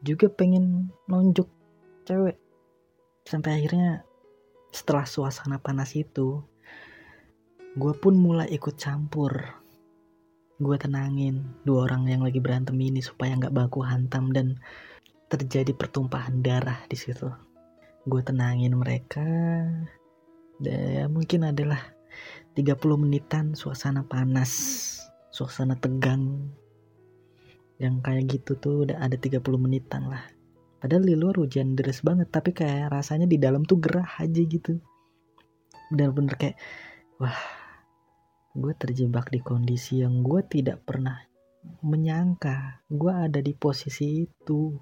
Juga 0.00 0.32
pengen 0.32 0.88
nonjok 1.06 1.46
cewek. 2.08 2.40
Sampai 3.28 3.60
akhirnya 3.60 4.02
setelah 4.72 5.04
suasana 5.04 5.60
panas 5.60 5.92
itu 5.94 6.42
gue 7.76 7.94
pun 8.00 8.16
mulai 8.16 8.48
ikut 8.50 8.74
campur. 8.80 9.36
Gue 10.58 10.74
tenangin 10.80 11.54
dua 11.62 11.86
orang 11.86 12.08
yang 12.10 12.24
lagi 12.26 12.42
berantem 12.42 12.74
ini 12.80 12.98
supaya 12.98 13.36
nggak 13.36 13.54
baku 13.54 13.84
hantam 13.84 14.34
dan 14.34 14.58
terjadi 15.28 15.76
pertumpahan 15.76 16.40
darah 16.40 16.82
di 16.88 16.96
situ. 16.98 17.30
Gue 18.08 18.24
tenangin 18.24 18.74
mereka 18.74 19.22
ya 20.62 21.06
mungkin 21.06 21.46
adalah 21.46 21.80
30 22.58 22.74
menitan 22.98 23.54
suasana 23.54 24.02
panas 24.02 24.50
suasana 25.30 25.78
tegang. 25.78 26.50
Yang 27.78 27.94
kayak 28.02 28.24
gitu 28.26 28.52
tuh 28.58 28.74
udah 28.90 28.98
ada 28.98 29.14
30 29.14 29.38
menitan 29.54 30.10
lah. 30.10 30.26
Padahal 30.82 31.06
di 31.06 31.14
luar 31.14 31.38
hujan 31.38 31.78
deras 31.78 32.02
banget 32.02 32.30
tapi 32.30 32.50
kayak 32.50 32.90
rasanya 32.90 33.30
di 33.30 33.38
dalam 33.38 33.62
tuh 33.62 33.78
gerah 33.78 34.18
aja 34.18 34.42
gitu. 34.42 34.82
Bener-bener 35.94 36.34
kayak 36.34 36.56
wah 37.22 37.38
gue 38.58 38.74
terjebak 38.74 39.30
di 39.30 39.38
kondisi 39.38 40.02
yang 40.02 40.26
gue 40.26 40.42
tidak 40.50 40.82
pernah 40.82 41.22
menyangka 41.86 42.82
gue 42.90 43.12
ada 43.12 43.38
di 43.38 43.54
posisi 43.54 44.26
itu 44.26 44.74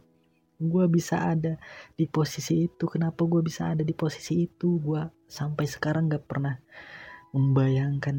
gue 0.56 0.84
bisa 0.88 1.36
ada 1.36 1.60
di 1.92 2.08
posisi 2.08 2.64
itu 2.64 2.84
kenapa 2.88 3.28
gue 3.28 3.44
bisa 3.44 3.76
ada 3.76 3.84
di 3.84 3.92
posisi 3.92 4.48
itu? 4.48 4.80
Gue 4.80 5.04
sampai 5.28 5.64
sekarang 5.68 6.08
gak 6.08 6.24
pernah 6.24 6.56
membayangkan 7.36 8.16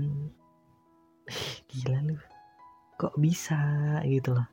gila 1.70 2.00
lu 2.06 2.18
kok 2.98 3.18
bisa? 3.18 3.58
Gitu 4.06 4.34
loh. 4.34 4.48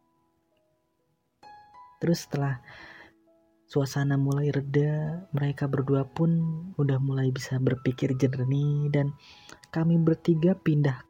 Terus 2.01 2.29
setelah 2.29 2.61
suasana 3.65 4.21
mulai 4.21 4.53
reda, 4.53 5.25
mereka 5.33 5.65
berdua 5.65 6.05
pun 6.05 6.31
udah 6.77 7.01
mulai 7.01 7.33
bisa 7.33 7.57
berpikir 7.57 8.13
jernih 8.21 8.93
dan 8.93 9.17
kami 9.73 9.97
bertiga 9.97 10.53
pindah 10.55 11.01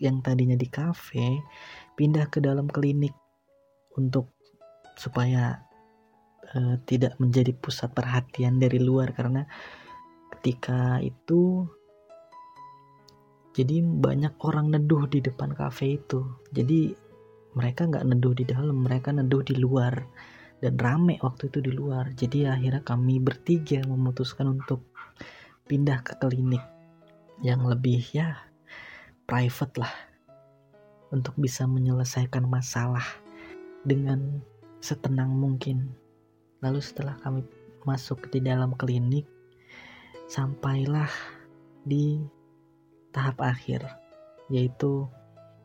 yang 0.00 0.24
tadinya 0.24 0.56
di 0.56 0.66
kafe 0.66 1.44
pindah 1.94 2.32
ke 2.32 2.40
dalam 2.40 2.66
klinik 2.66 3.12
untuk 3.94 4.32
supaya 4.96 5.69
uh, 6.56 6.76
tidak 6.86 7.18
menjadi 7.20 7.52
pusat 7.56 7.90
perhatian 7.92 8.58
dari 8.58 8.78
luar 8.78 9.12
karena 9.12 9.46
ketika 10.38 11.02
itu 11.02 11.66
jadi 13.50 13.82
banyak 13.82 14.38
orang 14.46 14.70
neduh 14.70 15.10
di 15.10 15.18
depan 15.18 15.52
kafe 15.52 15.98
itu 15.98 16.22
jadi 16.54 16.94
mereka 17.58 17.90
nggak 17.90 18.06
neduh 18.06 18.34
di 18.34 18.44
dalam 18.46 18.86
mereka 18.86 19.10
neduh 19.10 19.42
di 19.42 19.58
luar 19.58 19.98
dan 20.60 20.76
rame 20.76 21.16
waktu 21.24 21.48
itu 21.48 21.58
di 21.64 21.72
luar. 21.72 22.12
Jadi 22.12 22.44
akhirnya 22.46 22.84
kami 22.84 23.18
bertiga 23.18 23.80
memutuskan 23.88 24.60
untuk 24.60 24.84
pindah 25.66 26.04
ke 26.04 26.20
klinik 26.20 26.62
yang 27.40 27.64
lebih 27.64 28.04
ya 28.12 28.36
private 29.24 29.80
lah 29.80 29.94
untuk 31.10 31.34
bisa 31.40 31.64
menyelesaikan 31.64 32.44
masalah 32.44 33.04
dengan 33.82 34.44
setenang 34.84 35.32
mungkin. 35.32 35.90
Lalu 36.60 36.80
setelah 36.84 37.16
kami 37.20 37.44
masuk 37.88 38.28
di 38.28 38.44
dalam 38.44 38.76
klinik, 38.76 39.24
sampailah 40.28 41.10
di 41.84 42.20
tahap 43.12 43.40
akhir, 43.40 43.84
yaitu 44.52 45.08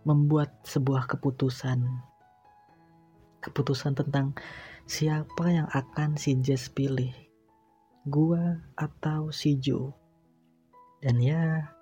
membuat 0.08 0.52
sebuah 0.64 1.08
keputusan. 1.12 1.84
Keputusan 3.44 3.94
tentang 3.94 4.34
Siapa 4.86 5.50
yang 5.50 5.66
akan 5.74 6.14
si 6.14 6.38
Jess 6.46 6.70
pilih? 6.70 7.10
Gua 8.06 8.62
atau 8.78 9.34
si 9.34 9.58
Joe? 9.58 9.90
Dan 11.02 11.18
ya, 11.18 11.74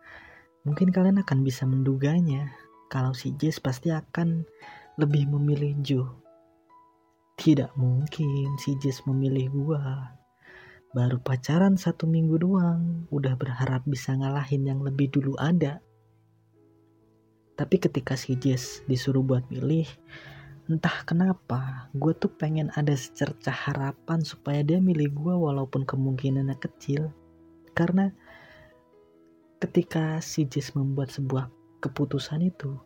mungkin 0.64 0.88
kalian 0.88 1.20
akan 1.20 1.44
bisa 1.44 1.68
menduganya 1.68 2.48
kalau 2.88 3.12
si 3.12 3.36
Jess 3.36 3.60
pasti 3.60 3.92
akan 3.92 4.48
lebih 4.96 5.28
memilih 5.28 5.76
Joe. 5.84 6.23
Tidak 7.34 7.74
mungkin 7.76 8.56
si 8.62 8.78
Jess 8.78 9.04
memilih 9.10 9.50
gua. 9.50 10.14
Baru 10.94 11.18
pacaran 11.18 11.74
satu 11.74 12.06
minggu 12.06 12.38
doang, 12.38 13.10
udah 13.10 13.34
berharap 13.34 13.82
bisa 13.90 14.14
ngalahin 14.14 14.70
yang 14.70 14.80
lebih 14.86 15.10
dulu 15.10 15.34
ada. 15.42 15.82
Tapi 17.58 17.76
ketika 17.82 18.14
si 18.14 18.38
Jess 18.38 18.86
disuruh 18.86 19.26
buat 19.26 19.50
milih, 19.50 19.90
entah 20.72 21.04
kenapa 21.04 21.92
gue 21.92 22.16
tuh 22.16 22.32
pengen 22.32 22.72
ada 22.72 22.96
secerca 22.96 23.52
harapan 23.52 24.24
supaya 24.24 24.64
dia 24.64 24.80
milih 24.80 25.12
gue 25.12 25.36
walaupun 25.36 25.84
kemungkinannya 25.84 26.56
kecil 26.56 27.12
karena 27.76 28.16
ketika 29.60 30.24
si 30.24 30.48
Jess 30.48 30.72
membuat 30.72 31.12
sebuah 31.12 31.52
keputusan 31.84 32.48
itu 32.48 32.80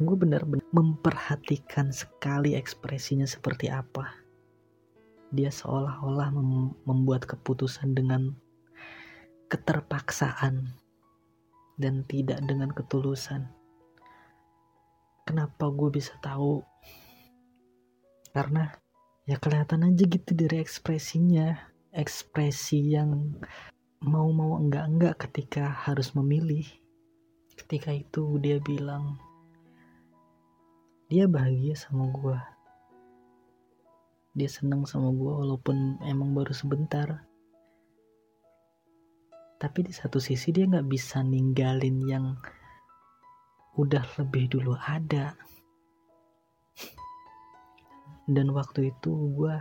gue 0.00 0.16
benar-benar 0.16 0.64
memperhatikan 0.72 1.92
sekali 1.92 2.56
ekspresinya 2.56 3.28
seperti 3.28 3.68
apa. 3.68 4.16
Dia 5.30 5.52
seolah-olah 5.52 6.32
mem 6.34 6.74
membuat 6.88 7.28
keputusan 7.28 7.94
dengan 7.94 8.34
keterpaksaan 9.50 10.74
dan 11.78 12.02
tidak 12.08 12.40
dengan 12.46 12.70
ketulusan. 12.74 13.50
Kenapa 15.28 15.70
gue 15.70 15.90
bisa 15.94 16.16
tahu? 16.18 16.64
Karena 18.34 18.70
ya 19.26 19.38
kelihatan 19.38 19.86
aja 19.86 20.04
gitu 20.06 20.30
dari 20.34 20.58
ekspresinya. 20.62 21.70
Ekspresi 21.90 22.94
yang 22.94 23.34
mau-mau 24.02 24.54
enggak-enggak 24.62 25.26
ketika 25.26 25.66
harus 25.66 26.14
memilih. 26.14 26.62
Ketika 27.58 27.90
itu 27.90 28.38
dia 28.38 28.62
bilang 28.62 29.18
dia 31.10 31.26
bahagia 31.26 31.74
sama 31.74 32.06
gue 32.14 32.38
dia 34.30 34.46
senang 34.46 34.86
sama 34.86 35.10
gue 35.10 35.32
walaupun 35.42 35.98
emang 36.06 36.30
baru 36.38 36.54
sebentar. 36.54 37.26
Tapi 39.60 39.78
di 39.84 39.92
satu 39.92 40.22
sisi 40.22 40.54
dia 40.54 40.70
nggak 40.70 40.86
bisa 40.86 41.20
ninggalin 41.26 41.98
yang 42.06 42.26
udah 43.74 44.06
lebih 44.22 44.46
dulu 44.48 44.78
ada. 44.78 45.34
Dan 48.30 48.54
waktu 48.54 48.94
itu 48.94 49.10
gue 49.34 49.56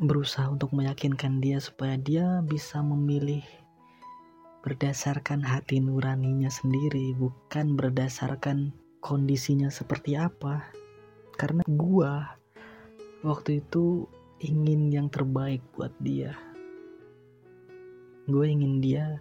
berusaha 0.00 0.48
untuk 0.48 0.72
meyakinkan 0.72 1.38
dia 1.38 1.60
supaya 1.60 2.00
dia 2.00 2.40
bisa 2.42 2.80
memilih 2.80 3.44
berdasarkan 4.64 5.44
hati 5.44 5.78
nuraninya 5.78 6.48
sendiri 6.48 7.12
bukan 7.14 7.76
berdasarkan 7.76 8.72
kondisinya 9.04 9.68
seperti 9.68 10.16
apa. 10.16 10.64
Karena 11.36 11.60
gue 11.68 12.12
waktu 13.20 13.60
itu 13.60 14.08
ingin 14.40 14.88
yang 14.88 15.12
terbaik 15.12 15.60
buat 15.76 15.92
dia. 16.00 16.32
Gue 18.24 18.48
ingin 18.48 18.80
dia 18.80 19.20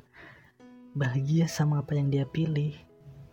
bahagia 0.96 1.52
sama 1.52 1.84
apa 1.84 2.00
yang 2.00 2.08
dia 2.08 2.24
pilih. 2.24 2.72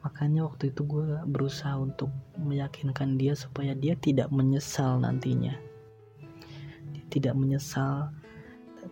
Makanya 0.02 0.50
waktu 0.50 0.74
itu 0.74 0.82
gue 0.82 1.22
berusaha 1.30 1.78
untuk 1.78 2.10
meyakinkan 2.34 3.14
dia 3.14 3.38
supaya 3.38 3.70
dia 3.78 3.94
tidak 3.94 4.26
menyesal 4.34 4.98
nantinya. 4.98 5.54
Tidak 7.14 7.36
menyesal 7.36 8.10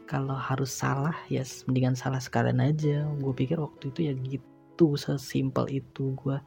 kalau 0.04 0.36
harus 0.36 0.70
salah 0.70 1.16
ya 1.32 1.42
mendingan 1.66 1.98
salah 1.98 2.22
sekalian 2.22 2.62
aja. 2.62 3.02
Gue 3.18 3.34
pikir 3.34 3.58
waktu 3.58 3.90
itu 3.90 4.00
ya 4.06 4.14
gitu 4.14 4.94
sesimpel 4.94 5.66
itu 5.72 6.14
gue 6.14 6.38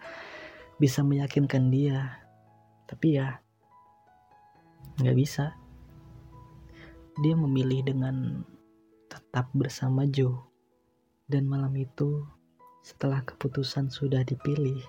bisa 0.82 1.06
meyakinkan 1.06 1.70
dia. 1.70 2.26
Tapi 2.89 3.22
ya 3.22 3.38
nggak 4.98 5.17
bisa. 5.17 5.54
Dia 7.22 7.38
memilih 7.38 7.86
dengan 7.86 8.41
tetap 9.06 9.54
bersama 9.54 10.10
Joe. 10.10 10.41
Dan 11.30 11.46
malam 11.46 11.78
itu 11.78 12.26
setelah 12.82 13.22
keputusan 13.22 13.94
sudah 13.94 14.26
dipilih 14.26 14.82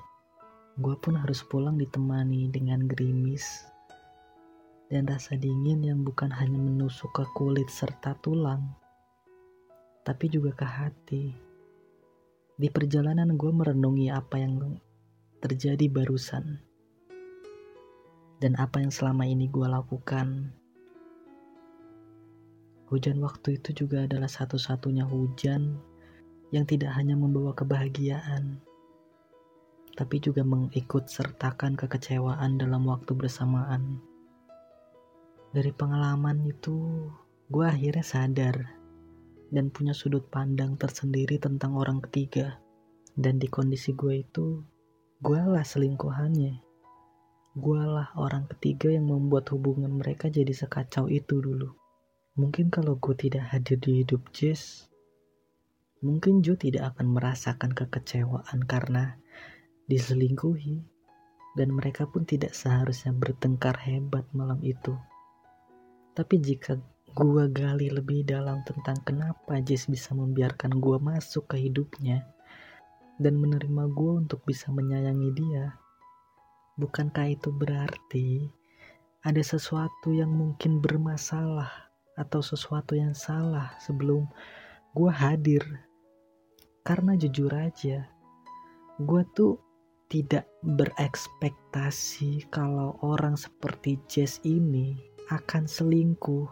gue 0.80 0.96
pun 0.96 1.12
harus 1.12 1.44
pulang 1.44 1.76
ditemani 1.76 2.48
dengan 2.48 2.88
gerimis 2.88 3.68
dan 4.88 5.04
rasa 5.04 5.36
dingin 5.36 5.84
yang 5.84 6.00
bukan 6.00 6.32
hanya 6.32 6.56
menusuk 6.56 7.12
ke 7.12 7.24
kulit 7.36 7.68
serta 7.68 8.12
tulang, 8.20 8.72
tapi 10.04 10.28
juga 10.28 10.52
ke 10.52 10.64
hati. 10.68 11.24
Di 12.56 12.68
perjalanan 12.68 13.36
gue 13.36 13.52
merenungi 13.52 14.12
apa 14.12 14.36
yang 14.36 14.60
terjadi 15.42 15.90
barusan 15.90 16.62
dan 18.38 18.54
apa 18.58 18.78
yang 18.78 18.94
selama 18.94 19.26
ini 19.26 19.50
gue 19.50 19.66
lakukan. 19.66 20.54
Hujan 22.86 23.18
waktu 23.18 23.58
itu 23.58 23.84
juga 23.84 24.06
adalah 24.06 24.28
satu-satunya 24.28 25.02
hujan 25.04 25.76
yang 26.54 26.68
tidak 26.68 26.92
hanya 26.94 27.16
membawa 27.16 27.56
kebahagiaan, 27.56 28.60
tapi 29.96 30.22
juga 30.22 30.46
mengikut 30.46 31.10
sertakan 31.10 31.74
kekecewaan 31.74 32.56
dalam 32.60 32.86
waktu 32.86 33.16
bersamaan 33.16 34.00
dari 35.52 35.68
pengalaman 35.68 36.48
itu 36.48 37.08
gue 37.52 37.64
akhirnya 37.68 38.00
sadar 38.00 38.56
dan 39.52 39.68
punya 39.68 39.92
sudut 39.92 40.24
pandang 40.32 40.80
tersendiri 40.80 41.36
tentang 41.36 41.76
orang 41.76 42.00
ketiga 42.08 42.56
dan 43.20 43.36
di 43.36 43.52
kondisi 43.52 43.92
gue 43.92 44.24
itu 44.24 44.64
gue 45.22 45.38
lah 45.38 45.62
selingkuhannya 45.62 46.58
gue 47.54 47.82
lah 47.86 48.10
orang 48.18 48.50
ketiga 48.50 48.90
yang 48.90 49.06
membuat 49.06 49.46
hubungan 49.54 49.94
mereka 49.94 50.26
jadi 50.26 50.50
sekacau 50.50 51.06
itu 51.06 51.38
dulu 51.38 51.70
mungkin 52.34 52.74
kalau 52.74 52.98
gue 52.98 53.14
tidak 53.14 53.54
hadir 53.54 53.78
di 53.78 54.02
hidup 54.02 54.34
Jess 54.34 54.90
mungkin 56.02 56.42
Joe 56.42 56.58
tidak 56.58 56.98
akan 56.98 57.14
merasakan 57.14 57.70
kekecewaan 57.70 58.66
karena 58.66 59.14
diselingkuhi 59.86 60.82
dan 61.54 61.68
mereka 61.70 62.08
pun 62.08 62.26
tidak 62.26 62.56
seharusnya 62.56 63.12
bertengkar 63.12 63.76
hebat 63.84 64.24
malam 64.32 64.58
itu. 64.64 64.96
Tapi 66.12 66.40
jika 66.40 66.80
gua 67.12 67.48
gali 67.48 67.92
lebih 67.92 68.24
dalam 68.24 68.64
tentang 68.64 69.00
kenapa 69.04 69.60
Jess 69.60 69.88
bisa 69.88 70.16
membiarkan 70.16 70.80
gua 70.80 70.96
masuk 70.96 71.52
ke 71.52 71.68
hidupnya 71.68 72.24
dan 73.22 73.38
menerima 73.38 73.86
gua 73.94 74.18
untuk 74.18 74.42
bisa 74.42 74.74
menyayangi 74.74 75.30
dia, 75.32 75.78
bukankah 76.76 77.30
itu 77.30 77.54
berarti 77.54 78.50
ada 79.22 79.38
sesuatu 79.38 80.10
yang 80.10 80.34
mungkin 80.34 80.82
bermasalah 80.82 81.70
atau 82.18 82.42
sesuatu 82.42 82.98
yang 82.98 83.14
salah 83.14 83.78
sebelum 83.78 84.26
gua 84.92 85.14
hadir? 85.14 85.62
Karena 86.82 87.14
jujur 87.14 87.54
aja, 87.54 88.10
gua 88.98 89.22
tuh 89.38 89.62
tidak 90.10 90.44
berekspektasi 90.60 92.50
kalau 92.52 93.00
orang 93.00 93.32
seperti 93.32 93.96
Jess 94.10 94.42
ini 94.44 94.98
akan 95.32 95.64
selingkuh. 95.64 96.50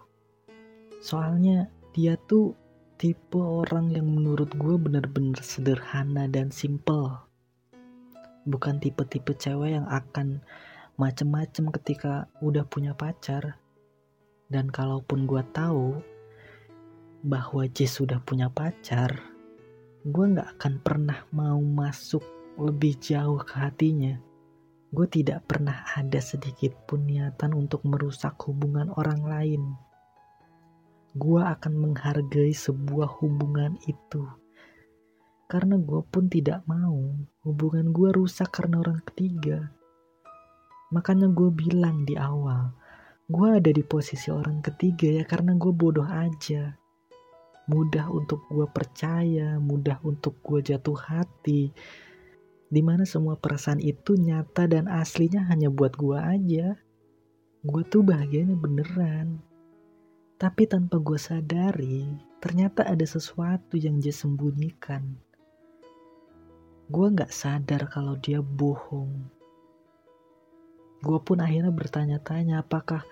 Soalnya 1.04 1.68
dia 1.92 2.16
tuh 2.24 2.56
tipe 3.00 3.40
orang 3.40 3.96
yang 3.96 4.04
menurut 4.04 4.52
gue 4.60 4.76
bener-bener 4.76 5.40
sederhana 5.40 6.28
dan 6.28 6.52
simple. 6.52 7.16
Bukan 8.44 8.76
tipe-tipe 8.76 9.32
cewek 9.32 9.80
yang 9.80 9.88
akan 9.88 10.44
macem-macem 11.00 11.72
ketika 11.80 12.28
udah 12.44 12.68
punya 12.68 12.92
pacar. 12.92 13.56
Dan 14.52 14.68
kalaupun 14.68 15.24
gue 15.24 15.40
tahu 15.56 15.96
bahwa 17.24 17.64
Jess 17.72 17.96
sudah 17.96 18.20
punya 18.20 18.52
pacar, 18.52 19.16
gue 20.04 20.24
gak 20.36 20.60
akan 20.60 20.84
pernah 20.84 21.24
mau 21.32 21.56
masuk 21.56 22.20
lebih 22.60 23.00
jauh 23.00 23.40
ke 23.40 23.64
hatinya 23.64 24.20
gue 24.90 25.06
tidak 25.06 25.46
pernah 25.46 25.86
ada 25.94 26.18
sedikit 26.18 26.74
pun 26.90 27.06
niatan 27.06 27.54
untuk 27.54 27.86
merusak 27.86 28.34
hubungan 28.42 28.90
orang 28.98 29.22
lain. 29.22 29.62
Gue 31.10 31.42
akan 31.42 31.74
menghargai 31.74 32.54
sebuah 32.54 33.18
hubungan 33.18 33.74
itu. 33.90 34.22
Karena 35.50 35.74
gue 35.74 36.06
pun 36.06 36.30
tidak 36.30 36.62
mau 36.70 37.10
hubungan 37.42 37.90
gue 37.90 38.14
rusak 38.14 38.54
karena 38.54 38.78
orang 38.78 39.02
ketiga. 39.02 39.74
Makanya 40.94 41.26
gue 41.34 41.50
bilang 41.50 42.06
di 42.06 42.14
awal, 42.14 42.70
gue 43.26 43.48
ada 43.58 43.74
di 43.74 43.82
posisi 43.82 44.30
orang 44.30 44.62
ketiga 44.62 45.10
ya 45.10 45.24
karena 45.26 45.58
gue 45.58 45.74
bodoh 45.74 46.06
aja. 46.06 46.78
Mudah 47.66 48.06
untuk 48.14 48.46
gue 48.46 48.70
percaya, 48.70 49.58
mudah 49.58 49.98
untuk 50.06 50.38
gue 50.46 50.62
jatuh 50.62 50.94
hati, 50.94 51.74
di 52.70 52.82
mana 52.86 53.02
semua 53.02 53.34
perasaan 53.34 53.82
itu 53.82 54.14
nyata 54.14 54.70
dan 54.70 54.86
aslinya 54.86 55.50
hanya 55.50 55.74
buat 55.74 55.98
gue 55.98 56.18
aja. 56.18 56.78
Gue 57.66 57.82
tuh 57.82 58.06
bahagianya 58.06 58.54
beneran. 58.54 59.49
Tapi 60.40 60.64
tanpa 60.64 60.96
gue 60.96 61.20
sadari, 61.20 62.08
ternyata 62.40 62.88
ada 62.88 63.04
sesuatu 63.04 63.76
yang 63.76 64.00
dia 64.00 64.08
sembunyikan. 64.08 65.04
Gue 66.88 67.06
gak 67.12 67.28
sadar 67.28 67.84
kalau 67.92 68.16
dia 68.16 68.40
bohong. 68.40 69.28
Gue 71.04 71.18
pun 71.20 71.44
akhirnya 71.44 71.68
bertanya-tanya 71.68 72.64
apakah 72.64 73.04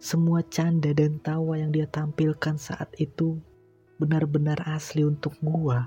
semua 0.00 0.40
canda 0.40 0.96
dan 0.96 1.20
tawa 1.20 1.60
yang 1.60 1.68
dia 1.68 1.84
tampilkan 1.84 2.56
saat 2.56 2.88
itu 2.96 3.36
benar-benar 4.00 4.64
asli 4.64 5.04
untuk 5.04 5.36
gue 5.44 5.78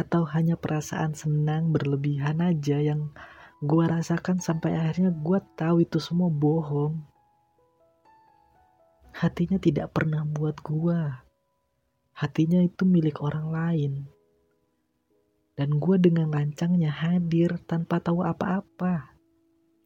atau 0.00 0.22
hanya 0.32 0.56
perasaan 0.56 1.12
senang 1.12 1.74
berlebihan 1.74 2.40
aja 2.40 2.80
yang 2.80 3.12
gue 3.60 3.84
rasakan 3.84 4.40
sampai 4.40 4.72
akhirnya 4.72 5.12
gue 5.12 5.38
tahu 5.58 5.84
itu 5.84 6.00
semua 6.00 6.32
bohong. 6.32 7.09
Hatinya 9.10 9.58
tidak 9.58 9.90
pernah 9.90 10.22
buat 10.22 10.62
gue. 10.62 11.00
Hatinya 12.14 12.62
itu 12.62 12.86
milik 12.86 13.18
orang 13.24 13.50
lain. 13.50 13.92
Dan 15.58 15.76
gue 15.76 15.96
dengan 15.98 16.30
lancangnya 16.30 16.88
hadir 16.88 17.58
tanpa 17.66 18.00
tahu 18.00 18.22
apa-apa. 18.22 19.12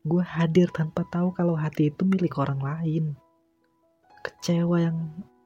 Gue 0.04 0.20
hadir 0.20 0.68
tanpa 0.68 1.08
tahu 1.08 1.32
kalau 1.32 1.56
hati 1.56 1.88
itu 1.88 2.04
milik 2.04 2.36
orang 2.36 2.60
lain. 2.60 3.04
Kecewa 4.20 4.76
yang 4.84 4.98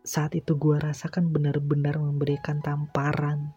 saat 0.02 0.34
itu 0.34 0.58
gue 0.58 0.76
rasakan 0.80 1.30
benar-benar 1.30 2.00
memberikan 2.00 2.58
tamparan 2.64 3.54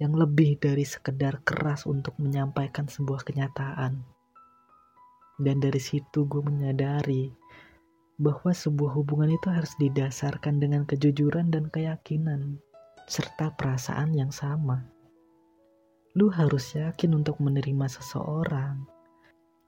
yang 0.00 0.16
lebih 0.16 0.56
dari 0.56 0.86
sekedar 0.86 1.44
keras 1.44 1.84
untuk 1.84 2.16
menyampaikan 2.16 2.88
sebuah 2.88 3.26
kenyataan. 3.26 4.00
Dan 5.40 5.56
dari 5.60 5.80
situ 5.80 6.24
gue 6.28 6.40
menyadari 6.44 7.39
bahwa 8.20 8.52
sebuah 8.52 9.00
hubungan 9.00 9.32
itu 9.32 9.48
harus 9.48 9.72
didasarkan 9.80 10.60
dengan 10.60 10.84
kejujuran 10.84 11.48
dan 11.48 11.72
keyakinan, 11.72 12.60
serta 13.08 13.56
perasaan 13.56 14.12
yang 14.12 14.28
sama. 14.28 14.84
Lu 16.12 16.28
harus 16.28 16.76
yakin 16.76 17.16
untuk 17.16 17.40
menerima 17.40 17.88
seseorang. 17.88 18.84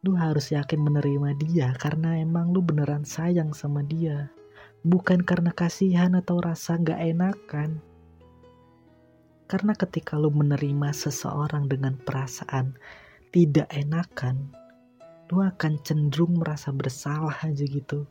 Lu 0.05 0.13
harus 0.19 0.53
yakin 0.53 0.85
menerima 0.85 1.33
dia 1.41 1.73
karena 1.81 2.21
emang 2.21 2.53
lu 2.53 2.61
beneran 2.61 3.09
sayang 3.09 3.57
sama 3.57 3.81
dia. 3.87 4.29
bukan 4.83 5.23
karena 5.23 5.55
kasihan 5.55 6.11
atau 6.19 6.43
rasa 6.43 6.75
gak 6.75 6.99
enakan. 6.99 7.79
Karena 9.47 9.79
ketika 9.79 10.19
lu 10.19 10.35
menerima 10.35 10.91
seseorang 10.91 11.71
dengan 11.71 11.95
perasaan 12.03 12.75
tidak 13.31 13.71
enakan, 13.71 14.51
lu 15.31 15.39
akan 15.39 15.79
cenderung 15.87 16.41
merasa 16.43 16.75
bersalah 16.75 17.47
aja 17.47 17.63
gitu. 17.63 18.11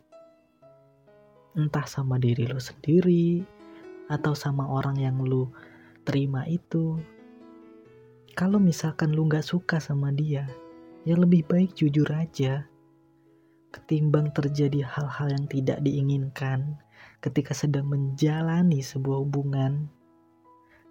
Entah 1.58 1.84
sama 1.88 2.16
diri 2.16 2.48
lu 2.48 2.60
sendiri, 2.60 3.44
atau 4.08 4.36
sama 4.36 4.68
orang 4.68 5.00
yang 5.00 5.20
lu 5.20 5.52
terima 6.04 6.48
itu. 6.48 7.00
Kalau 8.36 8.60
misalkan 8.60 9.12
lu 9.12 9.28
gak 9.28 9.44
suka 9.44 9.80
sama 9.84 10.12
dia, 10.16 10.48
ya 11.04 11.16
lebih 11.20 11.44
baik 11.48 11.76
jujur 11.76 12.08
aja 12.12 12.72
ketimbang 13.72 14.36
terjadi 14.36 14.84
hal-hal 14.84 15.32
yang 15.32 15.46
tidak 15.48 15.80
diinginkan 15.80 16.76
ketika 17.24 17.56
sedang 17.56 17.88
menjalani 17.88 18.84
sebuah 18.84 19.24
hubungan. 19.24 19.88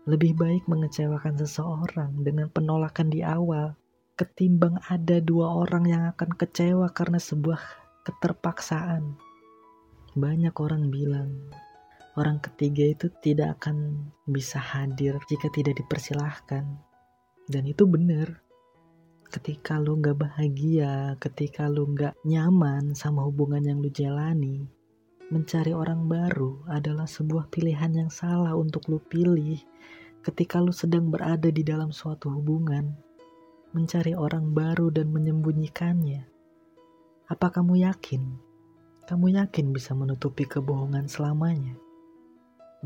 Lebih 0.08 0.32
baik 0.40 0.64
mengecewakan 0.64 1.36
seseorang 1.36 2.24
dengan 2.24 2.48
penolakan 2.48 3.12
di 3.12 3.20
awal 3.20 3.76
ketimbang 4.16 4.80
ada 4.88 5.20
dua 5.20 5.60
orang 5.60 5.84
yang 5.88 6.02
akan 6.08 6.32
kecewa 6.40 6.88
karena 6.96 7.20
sebuah 7.20 7.60
keterpaksaan. 8.08 9.20
Banyak 10.18 10.58
orang 10.58 10.90
bilang 10.90 11.30
orang 12.18 12.42
ketiga 12.42 12.82
itu 12.82 13.06
tidak 13.22 13.62
akan 13.62 14.10
bisa 14.26 14.58
hadir 14.58 15.14
jika 15.30 15.46
tidak 15.54 15.78
dipersilahkan. 15.78 16.66
Dan 17.46 17.62
itu 17.66 17.86
benar 17.86 18.42
ketika 19.30 19.78
lu 19.78 20.02
gak 20.02 20.18
bahagia, 20.18 21.14
ketika 21.22 21.70
lu 21.70 21.86
gak 21.94 22.18
nyaman 22.26 22.98
sama 22.98 23.22
hubungan 23.22 23.62
yang 23.62 23.78
lu 23.78 23.86
jalani, 23.86 24.66
mencari 25.30 25.70
orang 25.70 26.10
baru 26.10 26.58
adalah 26.66 27.06
sebuah 27.06 27.46
pilihan 27.46 27.94
yang 27.94 28.10
salah 28.10 28.58
untuk 28.58 28.90
lu 28.90 28.98
pilih 28.98 29.62
ketika 30.26 30.58
lu 30.58 30.74
sedang 30.74 31.06
berada 31.06 31.46
di 31.54 31.62
dalam 31.62 31.94
suatu 31.94 32.34
hubungan. 32.34 32.90
Mencari 33.70 34.18
orang 34.18 34.50
baru 34.50 34.90
dan 34.90 35.14
menyembunyikannya. 35.14 36.26
Apa 37.30 37.54
kamu 37.54 37.86
yakin? 37.86 38.49
Kamu 39.10 39.26
yakin 39.34 39.74
bisa 39.74 39.90
menutupi 39.98 40.46
kebohongan 40.46 41.10
selamanya? 41.10 41.74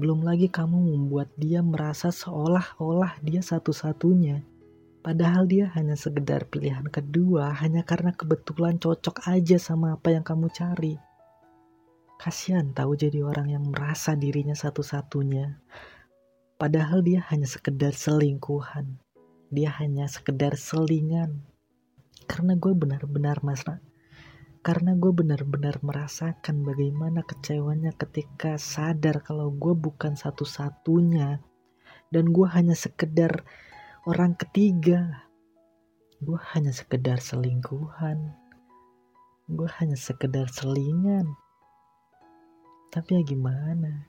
Belum 0.01 0.25
lagi 0.25 0.49
kamu 0.49 0.97
membuat 0.97 1.29
dia 1.37 1.61
merasa 1.61 2.09
seolah-olah 2.09 3.20
dia 3.20 3.45
satu-satunya 3.45 4.55
Padahal 5.05 5.45
dia 5.45 5.68
hanya 5.77 6.01
sekedar 6.01 6.49
pilihan 6.49 6.89
kedua 6.89 7.53
hanya 7.61 7.85
karena 7.85 8.16
kebetulan 8.16 8.81
cocok 8.81 9.29
aja 9.29 9.61
sama 9.61 10.01
apa 10.01 10.16
yang 10.16 10.25
kamu 10.25 10.49
cari. 10.49 10.97
Kasihan 12.16 12.72
tahu 12.72 12.97
jadi 12.97 13.20
orang 13.20 13.53
yang 13.53 13.68
merasa 13.68 14.16
dirinya 14.16 14.57
satu-satunya. 14.57 15.61
Padahal 16.57 17.05
dia 17.05 17.20
hanya 17.29 17.45
sekedar 17.45 17.93
selingkuhan. 17.93 18.97
Dia 19.53 19.77
hanya 19.77 20.09
sekedar 20.09 20.57
selingan. 20.57 21.45
Karena 22.25 22.57
gue 22.57 22.72
benar-benar 22.72 23.45
mas 23.45 23.61
karena 24.65 24.97
gue 24.97 25.12
benar-benar 25.12 25.85
merasakan 25.85 26.65
bagaimana 26.65 27.21
kecewanya 27.21 27.93
ketika 27.93 28.57
sadar 28.57 29.21
kalau 29.21 29.53
gue 29.53 29.77
bukan 29.77 30.17
satu-satunya 30.17 31.37
dan 32.09 32.25
gue 32.33 32.49
hanya 32.49 32.73
sekedar 32.73 33.45
orang 34.09 34.33
ketiga. 34.41 35.29
Gue 36.17 36.41
hanya 36.57 36.73
sekedar 36.73 37.21
selingkuhan. 37.21 38.33
Gue 39.53 39.69
hanya 39.77 40.01
sekedar 40.01 40.49
selingan. 40.49 41.29
Tapi 42.89 43.21
ya 43.21 43.23
gimana? 43.27 44.09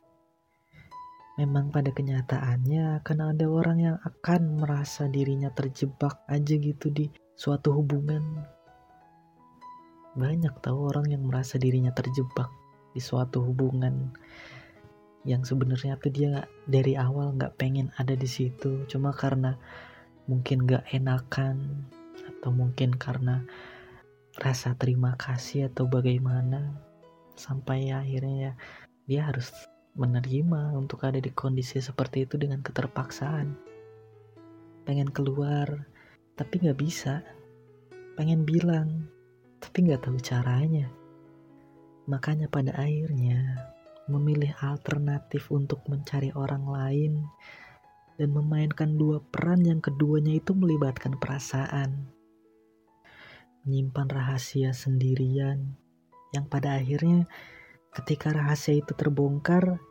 Memang 1.36 1.68
pada 1.68 1.91
kenyataannya 1.91 3.03
akan 3.03 3.36
ada 3.36 3.45
orang 3.51 3.78
yang 3.84 3.97
akan 3.99 4.56
merasa 4.64 5.12
dirinya 5.12 5.51
terjebak 5.51 6.24
aja 6.32 6.56
gitu 6.56 6.88
di 6.95 7.12
suatu 7.36 7.76
hubungan. 7.76 8.55
Banyak 10.16 10.63
tahu 10.63 10.95
orang 10.95 11.11
yang 11.11 11.28
merasa 11.28 11.59
dirinya 11.59 11.91
terjebak 11.91 12.47
di 12.95 13.03
suatu 13.03 13.43
hubungan 13.43 14.16
yang 15.28 15.43
sebenarnya 15.43 15.99
tuh 15.99 16.13
dia 16.13 16.47
dari 16.63 16.95
awal 16.95 17.36
nggak 17.36 17.59
pengen 17.59 17.91
ada 17.99 18.16
di 18.16 18.30
situ. 18.30 18.88
Cuma 18.88 19.11
karena 19.11 19.59
mungkin 20.32 20.63
nggak 20.63 20.88
enakan 20.95 21.84
atau 22.24 22.55
mungkin 22.55 22.95
karena 22.95 23.43
rasa 24.39 24.78
terima 24.80 25.20
kasih 25.20 25.68
atau 25.68 25.88
bagaimana 25.89 26.80
sampai 27.36 27.91
akhirnya 27.91 28.36
ya 28.39 28.53
dia 29.05 29.22
harus 29.28 29.51
menerima 29.95 30.76
untuk 30.76 31.07
ada 31.07 31.20
di 31.20 31.32
kondisi 31.32 31.84
seperti 31.84 32.24
itu 32.24 32.39
dengan 32.39 32.63
keterpaksaan. 32.63 33.55
Pengen 34.88 35.11
keluar 35.11 35.89
tapi 36.39 36.63
nggak 36.63 36.80
bisa. 36.80 37.20
Pengen 38.16 38.47
bilang 38.47 39.11
tapi 39.66 39.89
nggak 39.89 40.05
tahu 40.05 40.22
caranya 40.22 40.86
makanya 42.05 42.45
pada 42.45 42.78
akhirnya 42.78 43.74
memilih 44.05 44.53
alternatif 44.61 45.49
untuk 45.49 45.82
mencari 45.89 46.30
orang 46.38 46.70
lain 46.70 47.13
dan 48.16 48.30
memainkan 48.32 48.95
dua 48.95 49.20
peran 49.34 49.66
yang 49.66 49.82
keduanya 49.82 50.38
itu 50.38 50.55
melibatkan 50.55 51.18
perasaan. 51.18 52.13
Menyimpan 53.66 54.07
rahasia 54.07 54.72
sendirian 54.72 55.74
yang 56.32 56.45
pada 56.45 56.78
akhirnya 56.78 57.26
ketika 57.97 58.30
rahasia 58.30 58.78
itu 58.78 58.93
terbongkar 58.93 59.82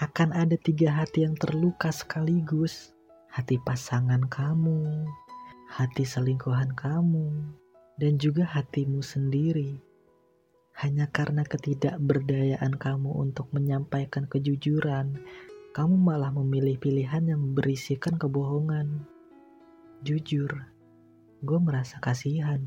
akan 0.00 0.28
ada 0.32 0.56
tiga 0.56 0.94
hati 0.94 1.26
yang 1.28 1.36
terluka 1.36 1.92
sekaligus. 1.92 2.94
Hati 3.28 3.60
pasangan 3.60 4.24
kamu, 4.24 5.04
hati 5.68 6.08
selingkuhan 6.08 6.72
kamu, 6.72 7.28
dan 7.98 8.16
juga 8.16 8.46
hatimu 8.46 9.02
sendiri 9.02 9.88
hanya 10.78 11.10
karena 11.10 11.42
ketidakberdayaan 11.42 12.78
kamu 12.78 13.10
untuk 13.10 13.50
menyampaikan 13.50 14.30
kejujuran, 14.30 15.18
kamu 15.74 15.98
malah 15.98 16.30
memilih 16.30 16.78
pilihan 16.78 17.26
yang 17.26 17.42
berisikan 17.50 18.14
kebohongan. 18.14 19.02
Jujur, 20.06 20.70
gue 21.42 21.58
merasa 21.58 21.98
kasihan. 21.98 22.62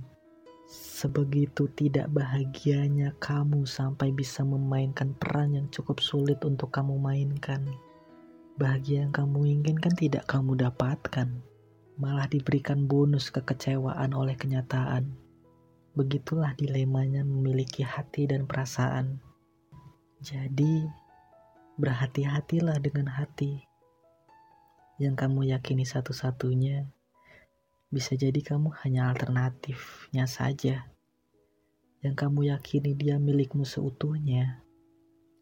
Sebegitu 0.68 1.72
tidak 1.72 2.12
bahagianya 2.12 3.16
kamu 3.16 3.64
sampai 3.64 4.12
bisa 4.12 4.44
memainkan 4.44 5.16
peran 5.16 5.56
yang 5.56 5.68
cukup 5.72 6.04
sulit 6.04 6.44
untuk 6.44 6.68
kamu 6.68 7.00
mainkan. 7.00 7.64
Bahagia 8.60 9.08
yang 9.08 9.16
kamu 9.16 9.56
inginkan 9.56 9.96
tidak 9.96 10.28
kamu 10.28 10.60
dapatkan, 10.60 11.32
malah 11.96 12.28
diberikan 12.28 12.92
bonus 12.92 13.32
kekecewaan 13.32 14.12
oleh 14.12 14.36
kenyataan. 14.36 15.21
Begitulah 15.92 16.56
dilemanya 16.56 17.28
memiliki 17.28 17.84
hati 17.84 18.24
dan 18.24 18.48
perasaan. 18.48 19.20
Jadi, 20.24 20.88
berhati-hatilah 21.76 22.80
dengan 22.80 23.12
hati 23.12 23.72
yang 25.02 25.18
kamu 25.18 25.50
yakini 25.50 25.82
satu-satunya. 25.82 26.86
Bisa 27.90 28.14
jadi 28.14 28.38
kamu 28.38 28.70
hanya 28.86 29.10
alternatifnya 29.10 30.30
saja. 30.30 30.86
Yang 32.06 32.16
kamu 32.22 32.54
yakini 32.54 32.94
dia 32.94 33.18
milikmu 33.18 33.66
seutuhnya. 33.66 34.62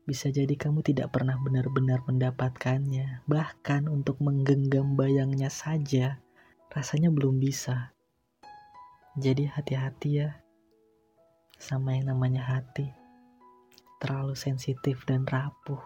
Bisa 0.07 0.31
jadi 0.33 0.55
kamu 0.57 0.81
tidak 0.81 1.13
pernah 1.13 1.37
benar-benar 1.37 2.01
mendapatkannya. 2.07 3.27
Bahkan 3.27 3.91
untuk 3.91 4.17
menggenggam 4.23 4.97
bayangnya 4.97 5.53
saja, 5.53 6.23
rasanya 6.73 7.13
belum 7.13 7.37
bisa. 7.37 7.93
Jadi 9.19 9.51
hati-hati 9.51 10.23
ya 10.23 10.31
sama 11.59 11.99
yang 11.99 12.15
namanya 12.15 12.39
hati. 12.39 12.87
Terlalu 13.99 14.31
sensitif 14.31 15.03
dan 15.03 15.27
rapuh. 15.27 15.83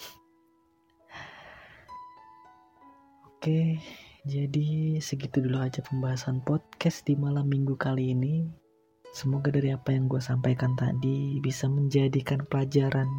Oke, 3.28 3.84
jadi 4.24 4.96
segitu 5.04 5.44
dulu 5.44 5.60
aja 5.60 5.84
pembahasan 5.84 6.40
podcast 6.40 7.04
di 7.04 7.20
malam 7.20 7.52
minggu 7.52 7.76
kali 7.76 8.16
ini. 8.16 8.48
Semoga 9.12 9.52
dari 9.52 9.76
apa 9.76 9.92
yang 9.92 10.08
gue 10.08 10.24
sampaikan 10.24 10.72
tadi 10.72 11.36
bisa 11.44 11.68
menjadikan 11.68 12.48
pelajaran 12.48 13.12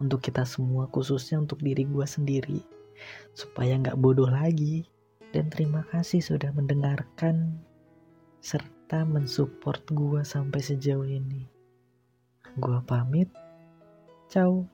untuk 0.00 0.24
kita 0.24 0.48
semua, 0.48 0.88
khususnya 0.88 1.44
untuk 1.44 1.60
diri 1.60 1.84
gue 1.84 2.08
sendiri, 2.08 2.64
supaya 3.36 3.76
nggak 3.76 4.00
bodoh 4.00 4.32
lagi 4.32 4.93
dan 5.34 5.50
terima 5.50 5.82
kasih 5.90 6.22
sudah 6.22 6.54
mendengarkan 6.54 7.58
serta 8.38 9.02
mensupport 9.02 9.82
gua 9.90 10.20
sampai 10.22 10.62
sejauh 10.62 11.02
ini. 11.02 11.50
Gua 12.54 12.78
pamit. 12.86 13.26
Ciao. 14.30 14.73